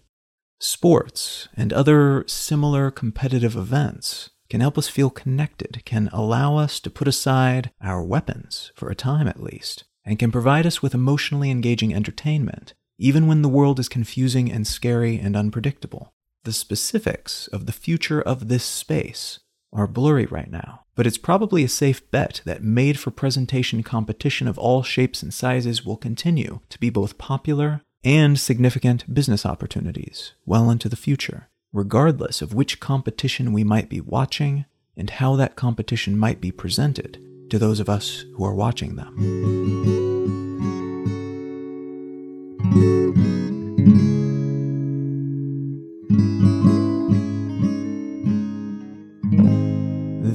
Sports 0.60 1.50
and 1.56 1.72
other 1.72 2.24
similar 2.28 2.90
competitive 2.90 3.56
events 3.56 4.32
can 4.50 4.62
help 4.62 4.78
us 4.78 4.88
feel 4.88 5.10
connected, 5.10 5.84
can 5.86 6.10
allow 6.14 6.58
us 6.58 6.80
to 6.80 6.90
put 6.90 7.08
aside 7.08 7.72
our 7.82 8.04
weapons, 8.04 8.72
for 8.76 8.90
a 8.90 8.96
time 8.96 9.28
at 9.28 9.44
least, 9.44 9.84
and 10.06 10.18
can 10.18 10.32
provide 10.32 10.66
us 10.66 10.82
with 10.82 10.96
emotionally 10.96 11.52
engaging 11.52 11.94
entertainment, 11.94 12.74
even 12.98 13.28
when 13.28 13.42
the 13.42 13.50
world 13.50 13.80
is 13.80 13.90
confusing 13.90 14.52
and 14.52 14.66
scary 14.66 15.20
and 15.20 15.36
unpredictable. 15.36 16.14
The 16.44 16.54
specifics 16.54 17.48
of 17.48 17.66
the 17.66 17.74
future 17.74 18.22
of 18.22 18.48
this 18.48 18.64
space 18.64 19.40
are 19.74 19.88
blurry 19.88 20.26
right 20.26 20.50
now, 20.50 20.86
but 20.96 21.06
it's 21.06 21.18
probably 21.18 21.64
a 21.64 21.70
safe 21.70 22.10
bet 22.10 22.42
that 22.46 22.64
made 22.64 23.00
for 23.00 23.12
presentation 23.12 23.84
competition 23.84 24.48
of 24.48 24.58
all 24.58 24.82
shapes 24.82 25.22
and 25.22 25.34
sizes 25.34 25.86
will 25.86 25.98
continue 25.98 26.62
to 26.70 26.80
be 26.80 26.90
both 26.90 27.18
popular 27.18 27.82
and 28.04 28.40
significant 28.40 29.14
business 29.14 29.46
opportunities 29.46 30.34
well 30.46 30.70
into 30.70 30.88
the 30.88 30.96
future, 30.96 31.50
regardless 31.74 32.42
of 32.42 32.54
which 32.54 32.80
competition 32.80 33.52
we 33.52 33.64
might 33.64 33.90
be 33.90 34.00
watching 34.00 34.66
and 34.96 35.10
how 35.12 35.36
that 35.36 35.56
competition 35.56 36.18
might 36.18 36.42
be 36.42 36.52
presented 36.52 37.20
to 37.50 37.60
those 37.60 37.80
of 37.80 37.90
us 37.90 38.26
who 38.36 38.44
are 38.44 38.54
watching 38.54 38.96
them. 38.96 39.14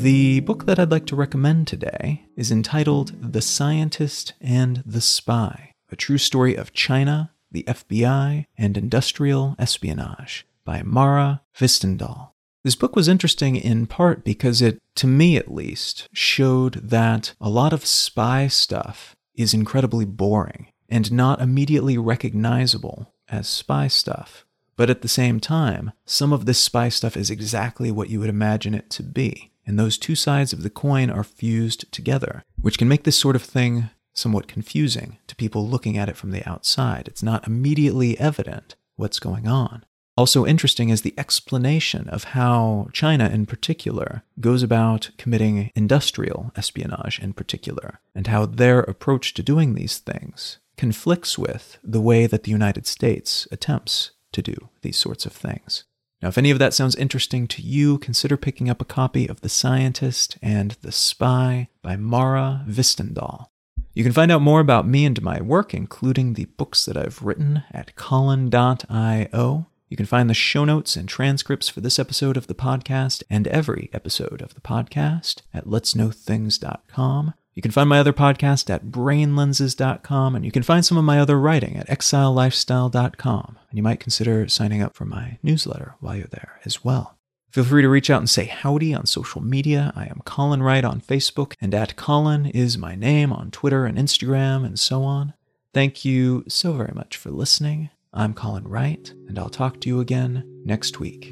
The 0.03 0.41
book 0.41 0.67
that 0.67 0.79
I'd 0.79 0.91
like 0.91 1.07
to 1.07 1.17
recommend 1.17 1.69
today 1.69 2.25
is 2.37 2.51
entitled 2.51 3.33
The 3.33 3.41
Scientist 3.41 4.33
and 4.41 4.83
the 4.85 5.01
Spy 5.01 5.75
A 5.91 5.97
True 5.97 6.19
Story 6.19 6.57
of 6.57 6.73
China, 6.73 7.31
the 7.53 7.63
FBI, 7.69 8.47
and 8.59 8.77
Industrial 8.77 9.55
Espionage 9.59 10.45
by 10.65 10.83
Mara 10.83 11.43
Hvistendahl. 11.57 12.31
This 12.65 12.75
book 12.75 12.97
was 12.97 13.09
interesting 13.09 13.57
in 13.57 13.87
part 13.87 14.25
because 14.25 14.61
it, 14.61 14.79
to 14.97 15.07
me 15.07 15.37
at 15.37 15.53
least, 15.53 16.09
showed 16.13 16.75
that 16.75 17.35
a 17.41 17.49
lot 17.49 17.73
of 17.73 17.87
spy 17.87 18.49
stuff 18.49 19.15
is 19.35 19.55
incredibly 19.55 20.05
boring 20.05 20.69
and 20.89 21.13
not 21.13 21.41
immediately 21.41 21.97
recognizable 21.97 23.15
as 23.29 23.49
spy 23.49 23.89
stuff. 23.89 24.45
But 24.77 24.91
at 24.91 25.03
the 25.03 25.09
same 25.09 25.41
time, 25.41 25.93
some 26.05 26.33
of 26.33 26.47
this 26.47 26.59
spy 26.59 26.89
stuff 26.89 27.17
is 27.17 27.31
exactly 27.31 27.91
what 27.91 28.11
you 28.11 28.21
would 28.21 28.31
imagine 28.31 28.75
it 28.75 28.91
to 28.91 29.03
be 29.03 29.53
and 29.67 29.79
those 29.79 29.99
two 29.99 30.15
sides 30.15 30.53
of 30.53 30.63
the 30.63 30.71
coin 30.71 31.11
are 31.11 31.25
fused 31.25 31.91
together, 31.93 32.43
which 32.61 32.79
can 32.79 32.89
make 32.89 33.05
this 33.05 33.19
sort 33.19 33.37
of 33.37 33.43
thing 33.43 33.91
somewhat 34.13 34.49
confusing 34.49 35.19
to 35.27 35.37
people 35.37 35.67
looking 35.67 35.97
at 35.97 36.09
it 36.09 36.17
from 36.17 36.31
the 36.31 36.47
outside. 36.49 37.09
It's 37.09 37.23
not 37.23 37.47
immediately 37.47 38.19
evident 38.19 38.75
what's 38.97 39.19
going 39.19 39.49
on. 39.49 39.85
Also 40.17 40.45
interesting 40.45 40.91
is 40.91 41.01
the 41.01 41.15
explanation 41.17 42.09
of 42.11 42.25
how 42.25 42.89
China 42.93 43.29
in 43.29 43.47
particular 43.47 44.23
goes 44.39 44.63
about 44.63 45.11
committing 45.17 45.71
industrial 45.75 46.53
espionage 46.55 47.19
in 47.19 47.33
particular, 47.33 48.01
and 48.15 48.27
how 48.27 48.45
their 48.45 48.81
approach 48.81 49.33
to 49.35 49.43
doing 49.43 49.75
these 49.75 49.99
things 49.99 50.59
conflicts 50.77 51.39
with 51.39 51.79
the 51.83 52.01
way 52.01 52.27
that 52.27 52.43
the 52.43 52.51
United 52.51 52.87
States 52.87 53.49
attempts 53.51 54.11
to 54.33 54.43
do 54.43 54.69
these 54.83 54.97
sorts 54.97 55.27
of 55.27 55.33
things. 55.33 55.85
Now, 56.21 56.29
if 56.29 56.39
any 56.39 56.51
of 56.51 56.61
that 56.61 56.73
sounds 56.73 56.95
interesting 56.95 57.49
to 57.49 57.63
you, 57.63 57.99
consider 57.99 58.37
picking 58.37 58.71
up 58.71 58.81
a 58.81 58.87
copy 58.87 59.29
of 59.29 59.41
The 59.41 59.49
Scientist 59.49 60.39
and 60.41 60.77
the 60.83 60.93
Spy 60.93 61.69
by 61.83 61.97
Mara 61.97 62.65
Hvistendahl. 62.69 63.47
You 63.93 64.05
can 64.05 64.13
find 64.13 64.31
out 64.31 64.41
more 64.41 64.61
about 64.61 64.87
me 64.87 65.05
and 65.05 65.21
my 65.21 65.41
work, 65.43 65.75
including 65.75 66.35
the 66.35 66.47
books 66.47 66.85
that 66.87 66.97
I've 66.97 67.23
written, 67.23 67.65
at 67.73 67.97
colin.io. 67.97 69.67
You 69.89 69.97
can 69.97 70.07
find 70.07 70.31
the 70.31 70.35
show 70.35 70.65
notes 70.65 70.97
and 70.97 71.07
transcripts 71.07 71.69
for 71.69 71.83
this 71.83 71.99
episode 71.99 72.39
of 72.39 72.47
the 72.47 72.55
podcast 72.55 73.23
and 73.29 73.47
every 73.49 73.91
episode 73.93 74.41
of 74.41 74.55
the 74.55 74.63
podcast 74.63 75.43
at 75.53 75.67
letsknowthings.com. 75.67 77.35
You 77.55 77.63
can 77.63 77.71
find 77.71 77.89
my 77.89 77.99
other 77.99 78.13
podcast 78.13 78.71
at 78.71 78.87
brainlenses.com, 78.87 80.35
and 80.35 80.45
you 80.45 80.51
can 80.51 80.63
find 80.63 80.85
some 80.85 80.97
of 80.97 81.05
my 81.05 81.21
other 81.21 81.39
writing 81.39 81.77
at 81.77 81.89
exilelifestyle.com. 81.89 83.59
And 83.71 83.77
you 83.77 83.83
might 83.83 84.01
consider 84.01 84.49
signing 84.49 84.83
up 84.83 84.97
for 84.97 85.05
my 85.05 85.39
newsletter 85.43 85.95
while 86.01 86.17
you're 86.17 86.27
there 86.29 86.61
as 86.65 86.83
well. 86.83 87.19
Feel 87.51 87.65
free 87.65 87.83
to 87.83 87.89
reach 87.91 88.09
out 88.09 88.21
and 88.21 88.31
say 88.31 88.47
howdy 88.47 88.95
on 88.95 89.05
social 89.05 89.43
media. 89.43 89.93
I 89.95 90.07
am 90.07 90.23
Colin 90.25 90.63
Wright 90.63 90.85
on 90.85 91.03
Facebook, 91.03 91.53
and 91.61 91.75
at 91.75 91.97
Colin 91.97 92.47
is 92.47 92.79
my 92.79 92.95
name 92.95 93.31
on 93.31 93.51
Twitter 93.51 93.85
and 93.85 93.99
Instagram 93.99 94.65
and 94.65 94.81
so 94.81 95.03
on. 95.03 95.35
Thank 95.75 96.03
you 96.03 96.45
so 96.49 96.73
very 96.73 96.93
much 96.95 97.19
for 97.19 97.31
listening. 97.31 97.91
I'm 98.15 98.33
Colin 98.33 98.69
Wright, 98.69 99.13
and 99.29 99.39
I'll 99.39 99.51
talk 99.51 99.81
to 99.83 99.89
you 99.89 100.01
again 100.01 100.63
next 100.65 100.99
week. 100.99 101.31